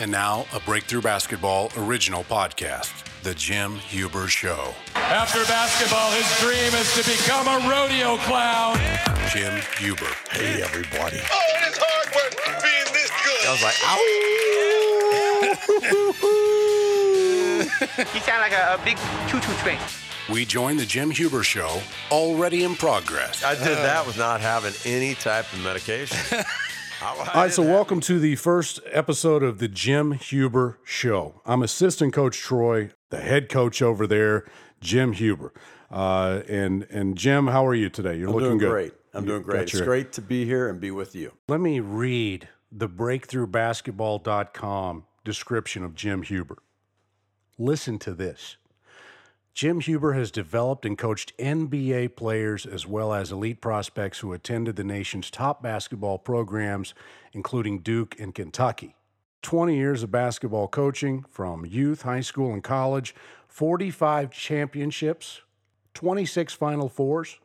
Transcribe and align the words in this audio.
And 0.00 0.10
now, 0.10 0.46
a 0.54 0.60
Breakthrough 0.60 1.02
Basketball 1.02 1.70
original 1.76 2.24
podcast, 2.24 3.04
The 3.22 3.34
Jim 3.34 3.74
Huber 3.74 4.28
Show. 4.28 4.72
After 4.94 5.44
basketball, 5.44 6.10
his 6.12 6.24
dream 6.40 6.72
is 6.80 6.94
to 6.94 7.04
become 7.04 7.46
a 7.46 7.58
rodeo 7.68 8.16
clown. 8.24 8.78
Jim 9.28 9.60
Huber. 9.76 10.08
Hey, 10.30 10.62
everybody. 10.62 11.20
Oh, 11.30 11.52
it 11.54 11.68
is 11.68 11.76
hard 11.78 12.14
work 12.16 12.32
being 12.62 12.88
this 12.94 13.10
good. 13.26 13.44
I 13.46 13.52
was 13.52 13.62
like, 13.62 13.76
ow. 13.84 13.98
You 18.14 18.20
sound 18.20 18.40
like 18.40 18.52
a, 18.52 18.76
a 18.80 18.82
big 18.82 18.96
choo-choo 19.28 19.52
train. 19.62 19.78
We 20.32 20.46
join 20.46 20.78
The 20.78 20.86
Jim 20.86 21.10
Huber 21.10 21.42
Show, 21.42 21.78
already 22.10 22.64
in 22.64 22.74
progress. 22.74 23.44
I 23.44 23.54
did 23.54 23.76
that 23.76 24.06
with 24.06 24.16
not 24.16 24.40
having 24.40 24.72
any 24.86 25.14
type 25.14 25.52
of 25.52 25.62
medication. 25.62 26.16
All 27.02 27.16
right, 27.34 27.50
so 27.50 27.62
welcome 27.62 28.00
to 28.00 28.18
the 28.18 28.36
first 28.36 28.78
episode 28.92 29.42
of 29.42 29.58
the 29.58 29.68
Jim 29.68 30.12
Huber 30.12 30.78
Show. 30.84 31.40
I'm 31.46 31.62
assistant 31.62 32.12
coach 32.12 32.36
Troy, 32.38 32.90
the 33.08 33.20
head 33.20 33.48
coach 33.48 33.80
over 33.80 34.06
there, 34.06 34.44
Jim 34.82 35.14
Huber. 35.14 35.54
Uh, 35.90 36.42
and 36.46 36.86
and 36.90 37.16
Jim, 37.16 37.46
how 37.46 37.66
are 37.66 37.74
you 37.74 37.88
today? 37.88 38.18
You're 38.18 38.28
I'm 38.28 38.34
looking 38.34 38.58
good. 38.58 38.68
great. 38.70 38.92
I'm 39.14 39.24
doing 39.24 39.40
great. 39.42 39.62
It's 39.62 39.72
your- 39.72 39.86
great 39.86 40.12
to 40.12 40.20
be 40.20 40.44
here 40.44 40.68
and 40.68 40.78
be 40.78 40.90
with 40.90 41.14
you. 41.14 41.32
Let 41.48 41.60
me 41.60 41.80
read 41.80 42.48
the 42.70 42.88
breakthroughbasketball.com 42.88 45.04
description 45.24 45.82
of 45.84 45.94
Jim 45.94 46.22
Huber. 46.22 46.58
Listen 47.58 47.98
to 48.00 48.12
this. 48.12 48.58
Jim 49.54 49.80
Huber 49.80 50.12
has 50.12 50.30
developed 50.30 50.86
and 50.86 50.96
coached 50.96 51.36
NBA 51.38 52.16
players 52.16 52.64
as 52.64 52.86
well 52.86 53.12
as 53.12 53.32
elite 53.32 53.60
prospects 53.60 54.20
who 54.20 54.32
attended 54.32 54.76
the 54.76 54.84
nation's 54.84 55.30
top 55.30 55.62
basketball 55.62 56.18
programs, 56.18 56.94
including 57.32 57.80
Duke 57.80 58.18
and 58.18 58.34
Kentucky. 58.34 58.94
20 59.42 59.76
years 59.76 60.02
of 60.02 60.10
basketball 60.10 60.68
coaching 60.68 61.24
from 61.28 61.66
youth, 61.66 62.02
high 62.02 62.20
school, 62.20 62.52
and 62.52 62.62
college, 62.62 63.14
45 63.48 64.30
championships, 64.30 65.40
26 65.94 66.54
Final 66.54 66.88
Fours. 66.88 67.38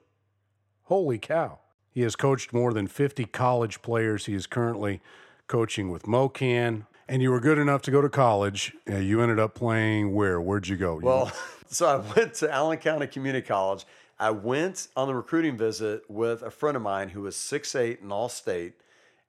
Holy 0.84 1.18
cow. 1.18 1.60
He 1.90 2.02
has 2.02 2.16
coached 2.16 2.54
more 2.54 2.74
than 2.74 2.88
50 2.88 3.26
college 3.26 3.82
players. 3.82 4.26
He 4.26 4.36
is 4.36 4.46
currently 4.46 5.02
coaching 5.48 5.90
with 5.90 6.04
MoKan. 6.04 6.86
And 7.08 7.22
you 7.22 7.30
were 7.30 7.40
good 7.40 7.58
enough 7.60 7.82
to 7.84 7.92
go 7.92 8.02
to 8.02 8.10
college. 8.10 8.74
You 8.88 9.22
ended 9.22 9.40
up 9.40 9.54
playing 9.54 10.14
where? 10.14 10.42
Where'd 10.42 10.68
you 10.68 10.76
go? 10.76 11.00
You- 11.00 11.06
Well, 11.06 11.32
so 11.68 11.86
I 11.88 11.98
went 12.16 12.34
to 12.36 12.52
Allen 12.52 12.78
County 12.80 13.08
Community 13.08 13.46
College. 13.46 13.86
I 14.20 14.32
went 14.32 14.88
on 14.96 15.08
the 15.08 15.14
recruiting 15.16 15.58
visit 15.58 16.10
with 16.10 16.42
a 16.42 16.50
friend 16.50 16.76
of 16.78 16.82
mine 16.84 17.10
who 17.10 17.22
was 17.22 17.36
6'8 17.36 18.02
and 18.02 18.12
all 18.12 18.30
state. 18.30 18.74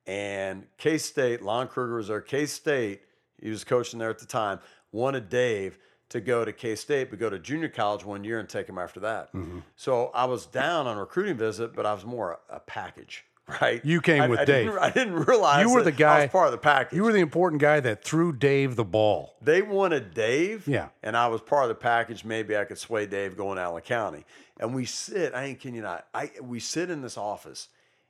And 0.05 0.65
K 0.77 0.97
State, 0.97 1.41
Lon 1.41 1.67
Kruger 1.67 1.95
was 1.97 2.07
there. 2.07 2.21
K 2.21 2.45
State, 2.45 3.01
he 3.41 3.49
was 3.49 3.63
coaching 3.65 3.99
there 3.99 4.09
at 4.09 4.19
the 4.19 4.25
time, 4.25 4.59
wanted 4.93 5.27
Dave 5.29 5.77
to 6.09 6.21
go 6.21 6.45
to 6.45 6.53
K 6.53 6.75
State, 6.75 7.09
but 7.09 7.19
go 7.19 7.29
to 7.29 7.37
junior 7.37 7.67
college 7.67 8.05
one 8.05 8.23
year 8.23 8.39
and 8.39 8.47
take 8.47 8.69
him 8.69 8.77
after 8.77 9.01
that. 9.01 9.33
Mm-hmm. 9.33 9.59
So 9.75 10.09
I 10.15 10.23
was 10.23 10.45
down 10.45 10.87
on 10.87 10.95
a 10.97 11.01
recruiting 11.01 11.35
visit, 11.35 11.75
but 11.75 11.85
I 11.85 11.93
was 11.93 12.05
more 12.05 12.39
a, 12.49 12.55
a 12.55 12.59
package, 12.61 13.25
right? 13.61 13.83
You 13.85 14.01
came 14.01 14.23
I- 14.23 14.27
with 14.27 14.39
I 14.39 14.45
didn't- 14.45 14.71
Dave. 14.73 14.77
I 14.81 14.89
didn't 14.89 15.13
realize 15.25 15.65
you 15.65 15.73
were 15.73 15.83
that 15.83 15.91
the 15.91 15.97
guy. 15.97 16.17
I 16.19 16.21
was 16.23 16.31
part 16.31 16.45
of 16.47 16.51
the 16.51 16.57
package. 16.57 16.95
You 16.95 17.03
were 17.03 17.13
the 17.13 17.19
important 17.19 17.61
guy 17.61 17.79
that 17.79 18.03
threw 18.03 18.33
Dave 18.33 18.75
the 18.75 18.83
ball. 18.85 19.35
They 19.41 19.61
wanted 19.61 20.13
Dave. 20.13 20.67
Yeah. 20.67 20.89
And 21.03 21.15
I 21.15 21.27
was 21.27 21.41
part 21.41 21.63
of 21.63 21.69
the 21.69 21.75
package. 21.75 22.25
Maybe 22.25 22.57
I 22.57 22.65
could 22.65 22.77
sway 22.77 23.05
Dave 23.05 23.37
going 23.37 23.55
to 23.57 23.61
Allen 23.63 23.81
County. 23.83 24.25
And 24.59 24.73
we 24.75 24.85
sit, 24.85 25.33
I 25.33 25.45
ain't 25.45 25.59
kidding 25.59 25.75
you 25.75 25.81
not. 25.81 26.07
I 26.13 26.31
we 26.41 26.59
sit 26.59 26.89
in 26.89 27.01
this 27.01 27.17
office 27.17 27.69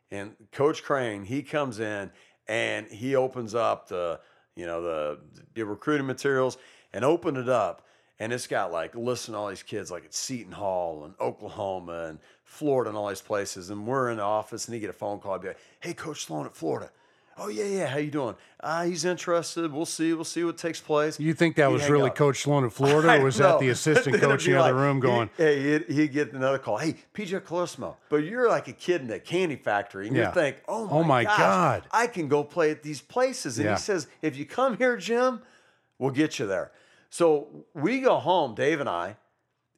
and 0.10 0.36
Coach 0.52 0.84
Crane, 0.84 1.26
he 1.26 1.44
comes 1.44 1.80
in 1.80 2.10
and 2.48 2.88
he 2.88 3.16
opens 3.16 3.54
up 3.54 3.90
the, 3.90 4.20
you 4.56 4.66
know, 4.66 4.82
the 4.82 5.20
the 5.54 5.64
recruiting 5.64 6.08
materials 6.08 6.58
and 6.94 7.04
opened 7.04 7.38
it 7.38 7.50
up. 7.50 7.82
And 8.20 8.34
it's 8.34 8.48
got 8.48 8.72
like 8.72 8.96
listen 8.96 9.34
to 9.34 9.40
all 9.40 9.50
these 9.50 9.62
kids 9.64 9.92
like 9.92 10.06
at 10.06 10.14
Seton 10.14 10.52
Hall 10.52 11.06
and 11.06 11.14
Oklahoma 11.22 12.06
and 12.10 12.20
Florida 12.44 12.90
and 12.90 12.98
all 12.98 13.10
these 13.10 13.22
places. 13.22 13.70
And 13.70 13.86
we're 13.86 14.10
in 14.10 14.18
the 14.18 14.24
office 14.24 14.66
and 14.68 14.74
he 14.74 14.80
get 14.80 14.90
a 14.90 14.94
phone 14.94 15.20
call. 15.20 15.36
I'd 15.36 15.42
be 15.42 15.50
like, 15.50 15.60
hey, 15.82 15.94
Coach 15.94 16.26
Sloan 16.26 16.46
at 16.48 16.56
Florida. 16.56 16.90
Oh 17.40 17.50
yeah, 17.50 17.66
yeah. 17.66 17.86
How 17.86 18.00
you 18.00 18.10
doing? 18.10 18.34
Ah, 18.64 18.82
he's 18.86 19.06
interested. 19.06 19.72
We'll 19.72 19.86
see. 19.86 20.12
We'll 20.14 20.24
see 20.24 20.44
what 20.44 20.58
takes 20.58 20.82
place. 20.82 21.20
You 21.20 21.36
think 21.36 21.56
that 21.58 21.68
He'd 21.68 21.74
was 21.74 21.88
really 21.88 22.10
up. 22.10 22.16
Coach 22.16 22.42
Sloan 22.42 22.66
at 22.66 22.74
Florida, 22.74 23.20
or 23.22 23.26
was 23.26 23.38
that 23.38 23.60
the 23.60 23.70
assistant 23.70 24.16
coach 24.20 24.48
in 24.48 24.54
the 24.54 24.60
other 24.60 24.74
like, 24.74 24.82
room 24.82 25.00
going, 25.00 25.30
hey, 25.38 25.62
he'd, 25.74 25.84
he'd 25.88 26.12
get 26.14 26.34
another 26.34 26.58
call. 26.58 26.78
Hey, 26.78 26.96
PJ 27.14 27.40
Carlesimo, 27.42 27.94
but 28.10 28.24
you're 28.24 28.50
like 28.50 28.68
a 28.68 28.74
kid 28.74 29.02
in 29.02 29.12
a 29.12 29.20
candy 29.20 29.56
factory, 29.56 30.08
and 30.08 30.16
Yeah. 30.16 30.30
you 30.30 30.34
think, 30.34 30.58
oh 30.68 30.88
my, 30.88 30.92
Oh 30.98 31.04
my 31.04 31.24
gosh, 31.26 31.38
God. 31.38 31.84
I 31.92 32.08
can 32.08 32.28
go 32.28 32.44
play 32.44 32.72
at 32.72 32.82
these 32.82 33.02
places. 33.02 33.60
And 33.60 33.66
Yeah. 33.66 33.76
he 33.76 33.82
says, 33.82 34.08
if 34.24 34.36
you 34.36 34.46
come 34.48 34.76
here, 34.78 34.98
Jim, 34.98 35.44
we'll 36.00 36.10
get 36.10 36.40
you 36.40 36.48
there. 36.48 36.72
So 37.10 37.66
we 37.74 38.02
go 38.02 38.18
home, 38.18 38.56
Dave 38.56 38.80
and 38.80 38.90
I, 38.90 39.18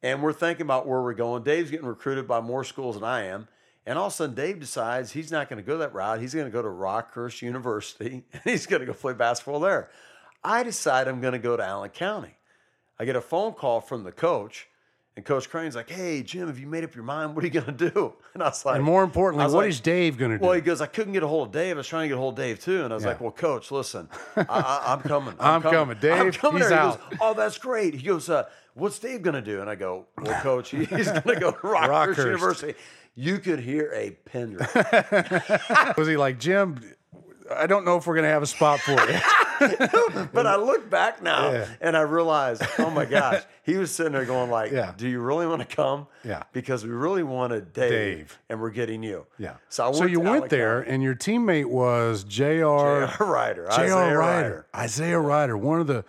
and 0.01 0.23
we're 0.23 0.34
thinking 0.34 0.66
about 0.66 0.88
where 0.88 1.01
we're 1.01 1.13
going. 1.13 1.44
Dave's 1.44 1.72
getting 1.72 1.85
recruited 1.85 2.28
by 2.28 2.41
more 2.41 2.63
schools 2.63 2.95
than 2.95 3.03
I 3.03 3.25
am. 3.25 3.47
And 3.85 3.97
all 3.97 4.07
of 4.07 4.13
a 4.13 4.16
sudden, 4.16 4.35
Dave 4.35 4.59
decides 4.59 5.12
he's 5.12 5.31
not 5.31 5.50
going 5.50 5.57
to 5.57 5.66
go 5.66 5.78
that 5.79 5.94
route. 5.94 6.22
He's 6.22 6.34
going 6.34 6.45
to 6.45 6.51
go 6.51 6.62
to 6.62 6.68
Rockhurst 6.68 7.41
University 7.41 8.23
and 8.34 8.41
he's 8.44 8.66
going 8.66 8.81
to 8.81 8.85
go 8.85 8.94
play 8.94 9.13
basketball 9.13 9.59
there. 9.59 9.89
I 10.44 10.63
decide 10.63 11.07
I'm 11.07 11.22
going 11.22 11.34
to 11.34 11.39
go 11.39 11.57
to 11.57 11.66
Allen 11.66 11.89
County. 11.89 12.35
I 13.00 13.06
get 13.06 13.16
a 13.16 13.22
phone 13.22 13.53
call 13.53 13.81
from 13.81 14.03
the 14.03 14.12
coach, 14.12 14.68
and 15.19 15.25
Coach 15.25 15.50
Crane's 15.50 15.75
like, 15.75 15.90
Hey, 15.90 16.24
Jim, 16.24 16.47
have 16.47 16.57
you 16.57 16.66
made 16.66 16.85
up 16.85 16.96
your 16.96 17.03
mind? 17.03 17.35
What 17.35 17.44
are 17.44 17.47
you 17.47 17.52
going 17.62 17.75
to 17.78 17.90
do? 17.91 18.13
And 18.34 18.41
I 18.44 18.46
was 18.47 18.63
like, 18.63 18.75
and 18.78 18.85
more 18.85 19.03
importantly, 19.03 19.44
what 19.47 19.53
like- 19.53 19.69
is 19.69 19.81
Dave 19.81 20.18
going 20.18 20.31
to 20.31 20.38
do? 20.38 20.46
well, 20.46 20.53
he 20.53 20.62
goes, 20.62 20.80
I 20.80 20.85
couldn't 20.85 21.12
get 21.12 21.24
a 21.24 21.28
hold 21.28 21.47
of 21.50 21.53
Dave. 21.53 21.75
I 21.75 21.80
was 21.80 21.88
trying 21.88 22.03
to 22.03 22.07
get 22.09 22.16
a 22.16 22.22
hold 22.22 22.40
of 22.40 22.46
Dave 22.46 22.59
too. 22.62 22.84
And 22.85 22.94
I 22.94 22.96
was 22.96 23.03
Yeah. 23.03 23.09
like, 23.09 23.19
Well, 23.22 23.31
coach, 23.31 23.69
listen, 23.69 24.07
I, 24.38 24.44
I, 24.47 24.94
I'm 24.94 25.02
coming. 25.02 25.34
I'm 25.40 25.62
coming. 25.62 25.96
I'm 25.97 26.00
Dave, 26.00 26.38
coming 26.38 26.62
he's 26.62 26.69
there. 26.69 26.78
He 26.80 26.84
out. 26.88 27.09
goes, 27.09 27.19
Oh, 27.22 27.34
that's 27.34 27.57
great. 27.57 27.94
He 27.96 28.02
goes, 28.06 28.30
uh, 28.30 28.44
What's 28.75 28.97
Dave 29.00 29.22
going 29.24 29.34
to 29.35 29.41
do? 29.41 29.59
And 29.59 29.69
I 29.69 29.75
go, 29.75 30.06
Well, 30.22 30.40
coach, 30.41 30.69
he's 30.69 30.88
going 30.88 31.03
to 31.22 31.36
go 31.40 31.51
to 31.51 31.57
Rockhurst, 31.57 31.90
Rockhurst. 32.16 32.18
University. 32.25 32.75
You 33.16 33.40
could 33.40 33.59
hear 33.59 33.91
a 33.94 34.12
pin 34.12 34.53
drop. 34.53 35.97
was 35.97 36.07
he 36.07 36.16
like, 36.16 36.40
Jim, 36.40 36.80
I 37.53 37.68
don't 37.68 37.84
know 37.84 37.97
if 37.97 38.07
we're 38.07 38.13
going 38.16 38.24
to 38.24 38.30
have 38.30 38.44
a 38.44 38.47
spot 38.47 38.80
for 38.80 38.91
you. 38.91 39.19
but 40.33 40.47
I 40.47 40.55
look 40.55 40.89
back 40.89 41.21
now 41.21 41.51
Yeah. 41.51 41.67
and 41.81 41.95
I 41.97 42.01
realize, 42.01 42.61
oh 42.79 42.89
my 42.89 43.05
gosh, 43.05 43.43
he 43.63 43.75
was 43.77 43.91
sitting 43.91 44.13
there 44.13 44.25
going 44.25 44.49
like, 44.49 44.71
Yeah. 44.71 44.93
do 44.97 45.07
you 45.07 45.19
really 45.19 45.45
want 45.47 45.67
to 45.67 45.75
come? 45.75 46.07
Yeah. 46.23 46.43
Because 46.53 46.83
we 46.83 46.91
really 46.91 47.23
wanted 47.23 47.73
Dave, 47.73 47.89
Dave. 47.91 48.39
and 48.49 48.61
we're 48.61 48.69
getting 48.71 49.03
you. 49.03 49.25
Yeah. 49.37 49.55
So, 49.69 49.89
I 49.89 49.91
so 49.93 50.05
you 50.05 50.19
went 50.19 50.37
Allen 50.37 50.49
there, 50.49 50.81
County. 50.81 50.93
and 50.95 51.03
your 51.03 51.15
teammate 51.15 51.65
was 51.67 52.23
Jr. 52.23 52.29
J.R. 52.39 53.15
Rider. 53.19 53.65
J.R. 53.71 53.79
Isaiah 53.85 54.17
Rider. 54.17 54.65
Isaiah 54.75 55.19
Rider, 55.19 55.57
one 55.57 55.79
of 55.81 55.87
the 55.87 56.05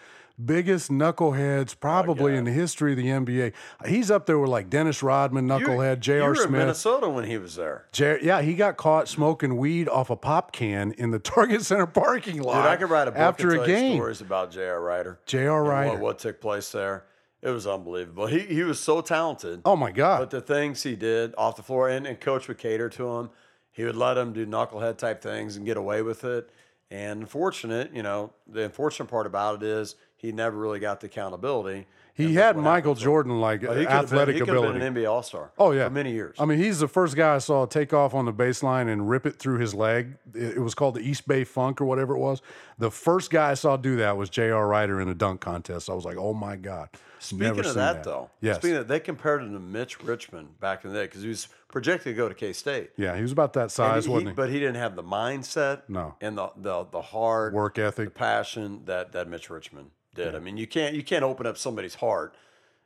biggest 0.46 0.90
knuckleheads 0.90 1.78
probably 1.78 2.24
Oh, 2.24 2.34
yeah. 2.34 2.38
in 2.38 2.44
the 2.44 2.50
history 2.52 2.92
of 2.92 2.96
the 2.98 3.06
NBA. 3.08 3.52
He's 3.86 4.10
up 4.10 4.26
there 4.26 4.38
with 4.38 4.50
like 4.50 4.70
Dennis 4.70 5.02
Rodman, 5.02 5.46
knucklehead, 5.46 6.00
J.R. 6.00 6.28
were 6.30 6.34
in 6.34 6.40
Smith. 6.40 6.50
Minnesota 6.52 7.08
when 7.08 7.24
he 7.24 7.38
was 7.38 7.56
there. 7.56 7.86
J- 7.92 8.18
yeah, 8.22 8.42
he 8.42 8.54
got 8.54 8.76
caught 8.76 9.08
smoking 9.08 9.56
weed 9.56 9.88
off 9.88 10.10
a 10.10 10.16
pop 10.16 10.52
can 10.52 10.92
in 10.92 11.10
the 11.10 11.18
Target 11.20 11.62
Center 11.62 11.86
parking 11.86 12.42
lot. 12.42 12.62
Dude, 12.62 12.70
I 12.72 12.76
could 12.76 12.90
write 12.90 13.08
a 13.08 13.12
book 13.12 13.20
after 13.20 13.50
a 13.62 13.66
game. 13.66 13.96
stories 13.96 14.20
about 14.20 14.50
J.R. 14.50 14.80
Rider. 14.80 15.20
J.R. 15.26 15.62
Rider. 15.62 15.90
What, 15.92 16.00
what 16.00 16.18
took 16.18 16.40
place 16.40 16.70
there. 16.72 17.04
It 17.42 17.48
was 17.50 17.66
unbelievable. 17.66 18.26
He, 18.26 18.40
he 18.40 18.62
was 18.64 18.78
so 18.78 19.00
talented. 19.00 19.62
Oh 19.64 19.74
my 19.74 19.92
God! 19.92 20.18
But 20.18 20.30
the 20.30 20.42
things 20.42 20.82
he 20.82 20.94
did 20.94 21.34
off 21.38 21.56
the 21.56 21.62
floor, 21.62 21.88
and, 21.88 22.06
and 22.06 22.20
coach 22.20 22.48
would 22.48 22.58
cater 22.58 22.90
to 22.90 23.08
him. 23.16 23.30
He 23.72 23.84
would 23.84 23.96
let 23.96 24.18
him 24.18 24.34
do 24.34 24.44
knucklehead 24.44 24.98
type 24.98 25.22
things 25.22 25.56
and 25.56 25.64
get 25.64 25.78
away 25.78 26.02
with 26.02 26.22
it. 26.24 26.50
And 26.90 27.20
unfortunate, 27.22 27.94
you 27.94 28.02
know, 28.02 28.32
the 28.46 28.64
unfortunate 28.64 29.06
part 29.08 29.26
about 29.26 29.62
it 29.62 29.62
is 29.62 29.94
he 30.20 30.32
never 30.32 30.56
really 30.58 30.81
got 30.81 31.00
the 31.00 31.06
accountability. 31.06 31.86
he 32.14 32.34
had 32.34 32.56
Michael. 32.56 32.94
Jordan 32.94 33.41
like 33.41 33.62
But 33.62 33.78
he 33.78 33.84
could 33.84 33.91
have 33.92 34.00
been, 34.10 34.19
athletic 34.19 34.34
he 34.34 34.41
could 34.41 34.48
have 34.48 34.56
ability. 34.58 34.78
been 34.81 34.88
an 34.88 34.94
NBA 34.94 35.10
All 35.10 35.22
Star. 35.22 35.50
Oh 35.58 35.70
yeah, 35.72 35.84
for 35.88 35.94
many 35.94 36.12
years. 36.12 36.36
I 36.38 36.44
mean, 36.44 36.58
he's 36.58 36.78
the 36.81 36.88
first 36.88 37.16
guy 37.16 37.34
I 37.36 37.38
saw 37.38 37.64
take 37.66 37.92
off 37.94 38.12
on 38.14 38.26
the 38.26 38.32
baseline 38.32 38.88
and 38.92 39.09
rip 39.09 39.25
it 39.26 39.38
through 39.38 39.59
his 39.59 39.75
leg. 39.75 40.16
It, 40.34 40.56
it 40.56 40.60
was 40.60 40.75
called 40.75 40.94
the 40.97 41.00
East 41.00 41.26
Bay 41.26 41.44
Funk 41.44 41.80
or 41.80 41.86
whatever 41.86 42.14
it 42.14 42.19
was. 42.19 42.42
The 42.78 42.91
first 42.91 43.30
guy 43.30 43.50
I 43.50 43.54
saw 43.54 43.76
do 43.76 43.97
that 43.97 44.16
was 44.16 44.28
J.R. 44.28 44.66
Rider 44.69 45.00
in 45.00 45.09
a 45.09 45.15
dunk 45.15 45.41
contest. 45.41 45.89
I 45.89 45.94
was 45.94 46.04
like, 46.04 46.16
oh 46.18 46.34
my 46.34 46.56
god. 46.56 46.89
Speaking 47.22 47.48
Never 47.48 47.60
of 47.60 47.66
seen 47.66 47.74
that, 47.77 48.03
though, 48.03 48.30
yes, 48.41 48.56
speaking 48.56 48.78
of, 48.78 48.89
that, 48.89 48.94
they 48.94 48.98
compared 48.98 49.42
him 49.42 49.53
to 49.53 49.59
Mitch 49.60 50.03
Richmond 50.03 50.59
back 50.59 50.84
in 50.86 50.91
the 50.92 50.98
day 50.98 51.04
because 51.04 51.21
he 51.21 51.28
was 51.28 51.48
projected 51.68 52.04
to 52.04 52.16
go 52.16 52.30
to 52.30 52.34
K 52.34 52.54
State. 52.54 52.92
yeah, 52.97 53.15
he 53.15 53.21
was 53.21 53.30
about 53.30 53.53
that 53.53 53.71
size, 53.71 54.09
wasn't 54.09 54.30
he? 54.30 54.34
But 54.34 54.48
he 54.48 54.59
didn't 54.59 54.77
have 54.77 54.97
the 54.97 55.03
mindset, 55.03 55.83
No. 55.86 56.15
and 56.22 56.39
the 56.39 56.50
the 56.56 56.84
the 56.91 57.03
hard 57.03 57.53
Work 57.53 57.74
the 57.74 57.84
ethic. 57.84 58.15
passion 58.15 58.83
that 58.86 59.12
that 59.12 59.28
Mitch 59.28 59.50
Richmond 59.50 59.91
did. 60.15 60.34
I 60.34 60.39
mean, 60.39 60.57
you 60.57 60.66
can't 60.66 60.95
you 60.95 61.03
can't 61.03 61.24
open 61.24 61.47
up 61.47 61.57
somebody's 61.57 61.95
heart 61.95 62.34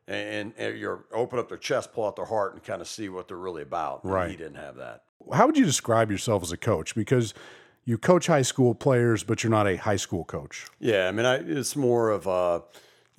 and, 0.06 0.53
and 0.56 0.79
you're 0.79 1.05
open 1.12 1.38
up 1.38 1.49
their 1.49 1.59
chest, 1.59 1.93
pull 1.93 2.06
out 2.06 2.17
their 2.17 2.25
heart, 2.26 2.55
and 2.55 2.62
kind 2.62 2.81
of 2.81 2.88
see 2.88 3.09
what 3.09 3.29
they're 3.29 3.37
really 3.37 3.62
about. 3.62 4.05
And 4.05 4.12
Right. 4.12 4.31
He 4.31 4.37
didn't 4.37 4.56
have 4.56 4.76
that. 4.76 5.05
How 5.32 5.47
would 5.47 5.56
you 5.56 5.65
describe 5.65 6.11
yourself 6.11 6.43
as 6.43 6.53
a 6.53 6.56
coach? 6.56 6.94
Because 6.94 7.32
you 7.85 7.97
coach 7.99 8.26
high 8.26 8.43
school 8.43 8.75
players, 8.75 9.23
but 9.23 9.43
you're 9.43 9.50
not 9.50 9.67
a 9.67 9.76
high 9.76 9.97
school 9.97 10.25
coach. 10.25 10.67
Yeah, 10.79 11.09
I 11.09 11.12
mean, 11.12 11.26
I, 11.26 11.37
it's 11.37 11.76
more 11.76 12.11
of 12.11 12.26
a 12.26 12.62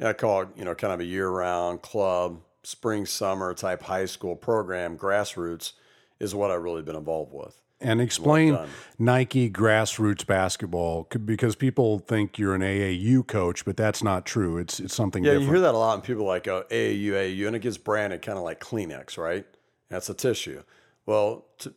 I 0.03 0.13
call 0.13 0.43
it 0.43 0.49
you 0.55 0.65
know 0.65 0.75
kind 0.75 0.93
of 0.93 0.99
a 0.99 1.05
year-round 1.05 1.81
club, 1.81 2.41
spring 2.63 3.05
summer 3.05 3.53
type 3.53 3.83
high 3.83 4.05
school 4.05 4.35
program, 4.35 4.97
grassroots 4.97 5.73
is 6.19 6.33
what 6.33 6.51
I've 6.51 6.63
really 6.63 6.81
been 6.81 6.95
involved 6.95 7.33
with. 7.33 7.59
And 7.81 7.99
explain 7.99 8.53
done. 8.53 8.69
Nike 8.97 9.49
grassroots 9.49 10.25
basketball 10.25 11.07
because 11.25 11.55
people 11.55 11.99
think 11.99 12.39
you're 12.39 12.55
an 12.55 12.61
AAU 12.61 13.27
coach, 13.27 13.65
but 13.65 13.75
that's 13.75 14.01
not 14.01 14.25
true. 14.25 14.57
It's 14.57 14.79
it's 14.79 14.95
something 14.95 15.23
Yeah, 15.23 15.31
different. 15.31 15.47
you 15.47 15.53
hear 15.53 15.61
that 15.61 15.75
a 15.75 15.77
lot, 15.77 15.95
and 15.95 16.03
people 16.03 16.23
are 16.23 16.27
like 16.27 16.47
oh, 16.47 16.63
AAU, 16.71 17.11
AAU, 17.11 17.47
and 17.47 17.55
it 17.55 17.59
gets 17.59 17.77
branded 17.77 18.21
kind 18.21 18.37
of 18.37 18.45
like 18.45 18.61
Kleenex, 18.61 19.17
right? 19.17 19.45
That's 19.89 20.09
a 20.09 20.13
tissue. 20.13 20.63
Well, 21.05 21.45
to, 21.59 21.73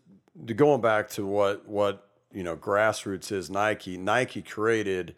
to 0.47 0.55
going 0.55 0.81
back 0.81 1.11
to 1.11 1.27
what 1.27 1.69
what 1.69 2.09
you 2.33 2.43
know, 2.43 2.56
grassroots 2.56 3.33
is 3.33 3.50
Nike. 3.50 3.97
Nike 3.97 4.43
created 4.43 5.15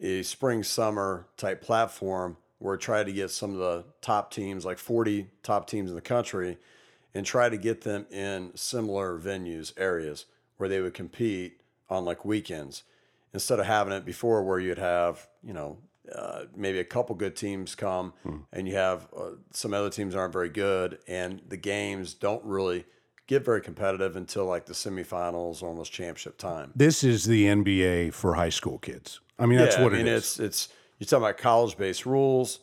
a 0.00 0.22
spring 0.22 0.62
summer 0.62 1.26
type 1.36 1.62
platform 1.62 2.36
where 2.58 2.74
it 2.74 2.80
tried 2.80 3.06
to 3.06 3.12
get 3.12 3.30
some 3.30 3.52
of 3.52 3.58
the 3.58 3.84
top 4.00 4.30
teams, 4.32 4.64
like 4.64 4.78
40 4.78 5.28
top 5.42 5.68
teams 5.68 5.90
in 5.90 5.94
the 5.94 6.00
country, 6.02 6.58
and 7.14 7.26
try 7.26 7.48
to 7.48 7.56
get 7.56 7.82
them 7.82 8.06
in 8.10 8.50
similar 8.54 9.18
venues, 9.18 9.72
areas 9.76 10.26
where 10.56 10.68
they 10.68 10.80
would 10.80 10.94
compete 10.94 11.60
on 11.90 12.04
like 12.04 12.24
weekends 12.24 12.84
instead 13.34 13.58
of 13.58 13.66
having 13.66 13.92
it 13.92 14.04
before 14.04 14.42
where 14.42 14.58
you'd 14.58 14.78
have, 14.78 15.26
you 15.42 15.52
know, 15.52 15.78
uh, 16.14 16.44
maybe 16.56 16.78
a 16.78 16.84
couple 16.84 17.14
good 17.14 17.36
teams 17.36 17.74
come 17.74 18.12
and 18.52 18.66
you 18.68 18.74
have 18.74 19.06
uh, 19.16 19.30
some 19.52 19.72
other 19.72 19.88
teams 19.88 20.14
aren't 20.14 20.32
very 20.32 20.48
good 20.48 20.98
and 21.06 21.40
the 21.48 21.56
games 21.56 22.12
don't 22.12 22.44
really 22.44 22.84
get 23.28 23.44
very 23.44 23.60
competitive 23.62 24.16
until 24.16 24.44
like 24.46 24.66
the 24.66 24.72
semifinals 24.72 25.62
or 25.62 25.68
almost 25.68 25.92
championship 25.92 26.36
time. 26.38 26.72
this 26.74 27.04
is 27.04 27.24
the 27.24 27.44
NBA 27.46 28.12
for 28.14 28.34
high 28.34 28.48
school 28.50 28.78
kids. 28.78 29.20
I 29.38 29.46
mean, 29.46 29.58
that's 29.58 29.76
Yeah, 29.76 29.84
what 29.84 29.92
I 29.94 29.98
mean, 29.98 30.06
it 30.08 30.12
is. 30.12 30.22
it's 30.24 30.40
it's 30.40 30.68
you're 30.98 31.06
talking 31.06 31.24
about 31.24 31.38
college 31.38 31.76
based 31.76 32.04
rules. 32.04 32.58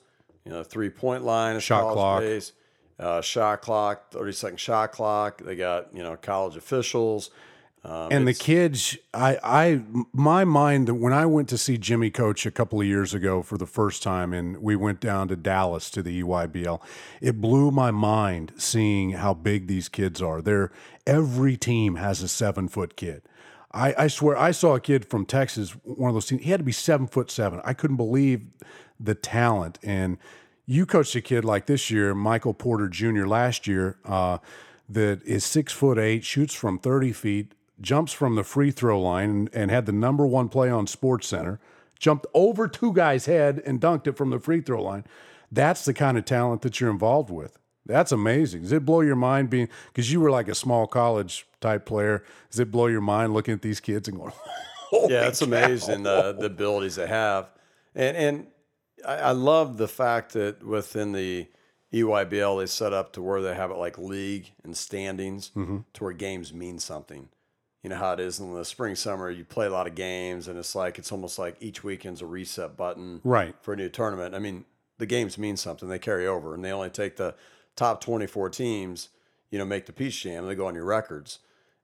You 0.46 0.51
know, 0.51 0.63
three 0.63 0.90
point 0.90 1.24
line 1.24 1.60
Shot 1.60 1.94
clock. 1.94 2.19
based. 2.22 2.54
Uh, 3.00 3.22
shot 3.22 3.62
clock, 3.62 4.12
thirty 4.12 4.34
second 4.34 4.60
shot 4.60 4.92
clock. 4.92 5.42
They 5.42 5.56
got 5.56 5.96
you 5.96 6.04
know 6.04 6.18
college 6.18 6.57
officials. 6.57 7.30
Um, 7.84 8.10
and 8.12 8.28
the 8.28 8.34
kids, 8.34 8.98
I, 9.13 9.38
I, 9.42 9.81
my 10.12 10.44
mind 10.44 11.00
when 11.00 11.13
I 11.13 11.25
went 11.25 11.48
to 11.50 11.57
see 11.57 11.78
Jimmy 11.78 12.10
coach 12.10 12.46
a 12.46 12.51
couple 12.51 12.81
of 12.81 12.86
years 12.86 13.13
ago 13.13 13.42
for 13.42 13.57
the 13.57 13.66
first 13.66 14.04
time, 14.04 14.34
and 14.34 14.62
we 14.62 14.75
went 14.75 15.00
down 15.00 15.30
to 15.30 15.38
Dallas 15.38 15.90
to 15.92 16.04
the 16.04 16.22
EYBL, 16.22 16.81
it 17.22 17.40
blew 17.40 17.72
my 17.72 17.90
mind 17.90 18.51
seeing 18.57 19.12
how 19.12 19.34
big 19.34 19.68
these 19.68 19.88
kids 19.88 20.22
are. 20.22 20.42
They're 20.42 20.72
every 21.07 21.56
team 21.56 21.96
has 21.96 22.22
a 22.22 22.28
seven 22.28 22.68
foot 22.68 22.98
kid. 22.98 23.22
I, 23.72 23.94
I 23.98 24.07
swear, 24.07 24.36
I 24.36 24.51
saw 24.51 24.75
a 24.75 24.80
kid 24.80 25.06
from 25.06 25.25
Texas, 25.25 25.72
one 25.84 26.10
of 26.10 26.16
those 26.16 26.25
teams. 26.25 26.44
He 26.44 26.51
had 26.51 26.60
to 26.60 26.63
be 26.66 26.72
seven 26.72 27.07
foot 27.07 27.31
seven. 27.31 27.62
I 27.63 27.74
couldn't 27.74 27.98
believe 27.98 28.48
the 29.00 29.16
talent. 29.16 29.80
And 29.84 30.18
you 30.69 30.86
coached 30.86 31.16
a 31.16 31.21
kid 31.21 31.44
like 31.44 31.66
this 31.66 31.89
year, 31.89 32.13
Michael 32.13 32.54
Porter 32.54 32.88
Jr. 32.88 33.25
last 33.25 33.66
year, 33.66 33.98
uh, 34.06 34.38
that 34.88 35.24
is 35.24 35.44
six 35.44 35.74
foot 35.74 35.98
eight, 35.98 36.24
shoots 36.24 36.54
from 36.54 36.77
thirty 36.77 37.12
feet, 37.12 37.54
jumps 37.81 38.13
from 38.13 38.36
the 38.36 38.44
free 38.44 38.69
throw 38.69 39.01
line, 39.01 39.30
and, 39.30 39.50
and 39.51 39.71
had 39.71 39.88
the 39.88 39.92
number 39.92 40.27
one 40.27 40.48
play 40.48 40.69
on 40.69 40.86
Sports 40.86 41.27
Center. 41.27 41.60
Jumped 41.98 42.27
over 42.36 42.68
two 42.68 42.94
guys' 42.94 43.25
head 43.25 43.62
and 43.66 43.81
dunked 43.81 44.06
it 44.07 44.16
from 44.16 44.30
the 44.30 44.39
free 44.39 44.62
throw 44.62 44.81
line. 44.81 45.06
That's 45.51 45.83
the 45.83 45.94
kind 45.94 46.18
of 46.18 46.25
talent 46.25 46.62
that 46.62 46.80
you're 46.80 46.92
involved 46.92 47.31
with. 47.31 47.57
That's 47.86 48.12
amazing. 48.12 48.62
Does 48.62 48.72
it 48.72 48.86
blow 48.86 49.01
your 49.01 49.15
mind 49.15 49.50
being 49.50 49.68
because 49.88 50.12
you 50.12 50.22
were 50.22 50.30
like 50.30 50.48
a 50.48 50.56
small 50.56 50.86
college 50.86 51.48
type 51.62 51.86
player? 51.88 52.24
Does 52.51 52.60
it 52.60 52.72
blow 52.72 52.86
your 52.86 53.01
mind 53.01 53.33
looking 53.33 53.56
at 53.56 53.63
these 53.63 53.80
kids 53.80 54.07
and 54.07 54.18
going, 54.18 54.33
yeah, 55.10 55.27
it's 55.27 55.42
amazing 55.42 56.04
the 56.04 56.33
the 56.33 56.45
abilities 56.45 56.95
they 56.95 57.07
have, 57.07 57.50
and 57.95 58.15
and 58.15 58.48
I, 59.06 59.16
I 59.16 59.31
love 59.31 59.78
the 59.78 59.88
fact 59.88 60.34
that 60.34 60.63
within 60.66 61.12
the 61.13 61.48
EYBL 61.94 62.60
they 62.60 62.66
set 62.68 62.94
up 62.94 63.13
to 63.13 63.22
where 63.22 63.42
they 63.42 63.56
have 63.56 63.72
it 63.72 63.78
like 63.78 63.98
league 63.98 64.51
and 64.63 64.75
standings 64.78 65.51
Mm-hmm. 65.56 65.80
to 65.94 66.04
where 66.04 66.13
games 66.13 66.54
mean 66.54 66.80
something. 66.80 67.30
You 67.84 67.90
know 67.90 67.96
how 67.96 68.12
it 68.13 68.19
is 68.19 68.40
in 68.40 68.54
the 68.54 68.66
spring 68.66 68.96
summer. 68.96 69.30
You 69.31 69.46
play 69.46 69.66
a 69.66 69.69
lot 69.72 69.88
of 69.88 69.96
games, 69.96 70.48
and 70.50 70.60
it's 70.60 70.75
like 70.75 71.00
it's 71.00 71.12
almost 71.13 71.40
like 71.40 71.56
each 71.62 71.81
weekend's 71.84 72.22
a 72.22 72.25
reset 72.25 72.75
button 72.75 73.22
right? 73.24 73.56
for 73.62 73.74
a 73.74 73.78
new 73.78 73.88
tournament. 73.88 74.36
I 74.36 74.40
mean, 74.40 74.66
the 74.98 75.06
games 75.06 75.38
mean 75.38 75.56
something. 75.56 75.88
They 75.88 75.98
carry 76.00 76.28
over, 76.28 76.54
and 76.54 76.63
they 76.63 76.74
only 76.74 76.90
take 76.90 77.16
the 77.16 77.36
top 77.78 78.01
24 78.01 78.50
teams, 78.50 79.07
you 79.50 79.57
know, 79.57 79.63
make 79.63 79.86
the 79.86 79.94
Peach 79.94 80.22
Jam. 80.24 80.46
They 80.46 80.56
go 80.56 80.68
on 80.68 80.75
your 80.75 80.84
records. 80.84 81.40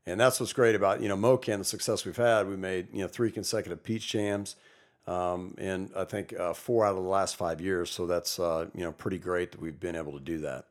And 0.05 0.19
that's 0.19 0.39
what's 0.41 0.51
great 0.51 0.75
about, 0.75 1.01
you 1.01 1.07
know, 1.07 1.15
MoKan, 1.15 1.59
the 1.59 1.63
success 1.63 2.03
we've 2.05 2.17
had. 2.17 2.47
We 2.49 2.57
made, 2.57 2.89
you 2.91 3.01
know, 3.01 3.07
three 3.07 3.31
consecutive 3.31 3.81
Peach 3.81 4.07
Jams 4.09 4.57
um, 5.07 5.55
in, 5.57 5.89
I 5.95 6.03
think, 6.05 6.33
uh, 6.39 6.53
four 6.53 6.85
out 6.85 6.95
of 6.97 7.03
the 7.03 7.09
last 7.09 7.35
five 7.35 7.61
years. 7.61 7.89
So 7.91 8.05
that's, 8.05 8.39
uh, 8.39 8.67
you 8.73 8.83
know, 8.83 8.91
pretty 8.91 9.19
great 9.19 9.51
that 9.51 9.61
we've 9.61 9.79
been 9.79 9.95
able 9.95 10.13
to 10.13 10.19
do 10.23 10.39
that. 10.39 10.65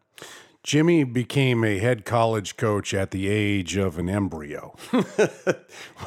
Jimmy 0.63 1.05
became 1.05 1.63
a 1.63 1.79
head 1.79 2.07
college 2.07 2.57
coach 2.57 2.95
at 2.95 3.11
the 3.11 3.29
age 3.29 3.77
of 3.77 3.99
an 3.99 4.09
embryo. 4.09 4.75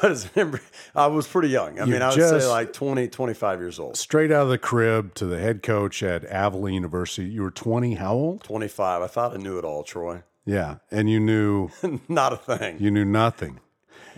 What 0.00 0.12
is 0.12 0.28
it? 0.34 0.60
I 0.94 1.06
was 1.06 1.26
pretty 1.28 1.48
young. 1.48 1.78
I 1.78 1.84
You 1.84 1.92
mean, 1.92 2.02
I 2.02 2.08
would 2.08 2.14
say 2.18 2.46
like 2.46 2.72
20, 2.72 3.06
25 3.08 3.60
years 3.60 3.78
old. 3.78 3.96
Straight 3.96 4.32
out 4.32 4.42
of 4.42 4.48
the 4.48 4.58
crib 4.58 5.14
to 5.14 5.26
the 5.26 5.38
head 5.38 5.62
coach 5.62 6.02
at 6.02 6.24
Avila 6.28 6.70
University. 6.72 7.28
You 7.28 7.42
were 7.42 7.50
20, 7.50 7.94
how 7.94 8.14
old? 8.14 8.42
25. 8.44 9.02
I 9.02 9.06
thought 9.06 9.34
I 9.34 9.36
knew 9.36 9.58
it 9.58 9.64
all, 9.64 9.82
Troy. 9.84 10.22
Yeah, 10.44 10.76
and 10.90 11.08
you 11.10 11.20
knew 11.20 11.70
Not 12.08 12.32
a 12.32 12.36
thing. 12.36 12.78
you 12.80 12.90
knew 12.90 13.04
nothing. 13.04 13.60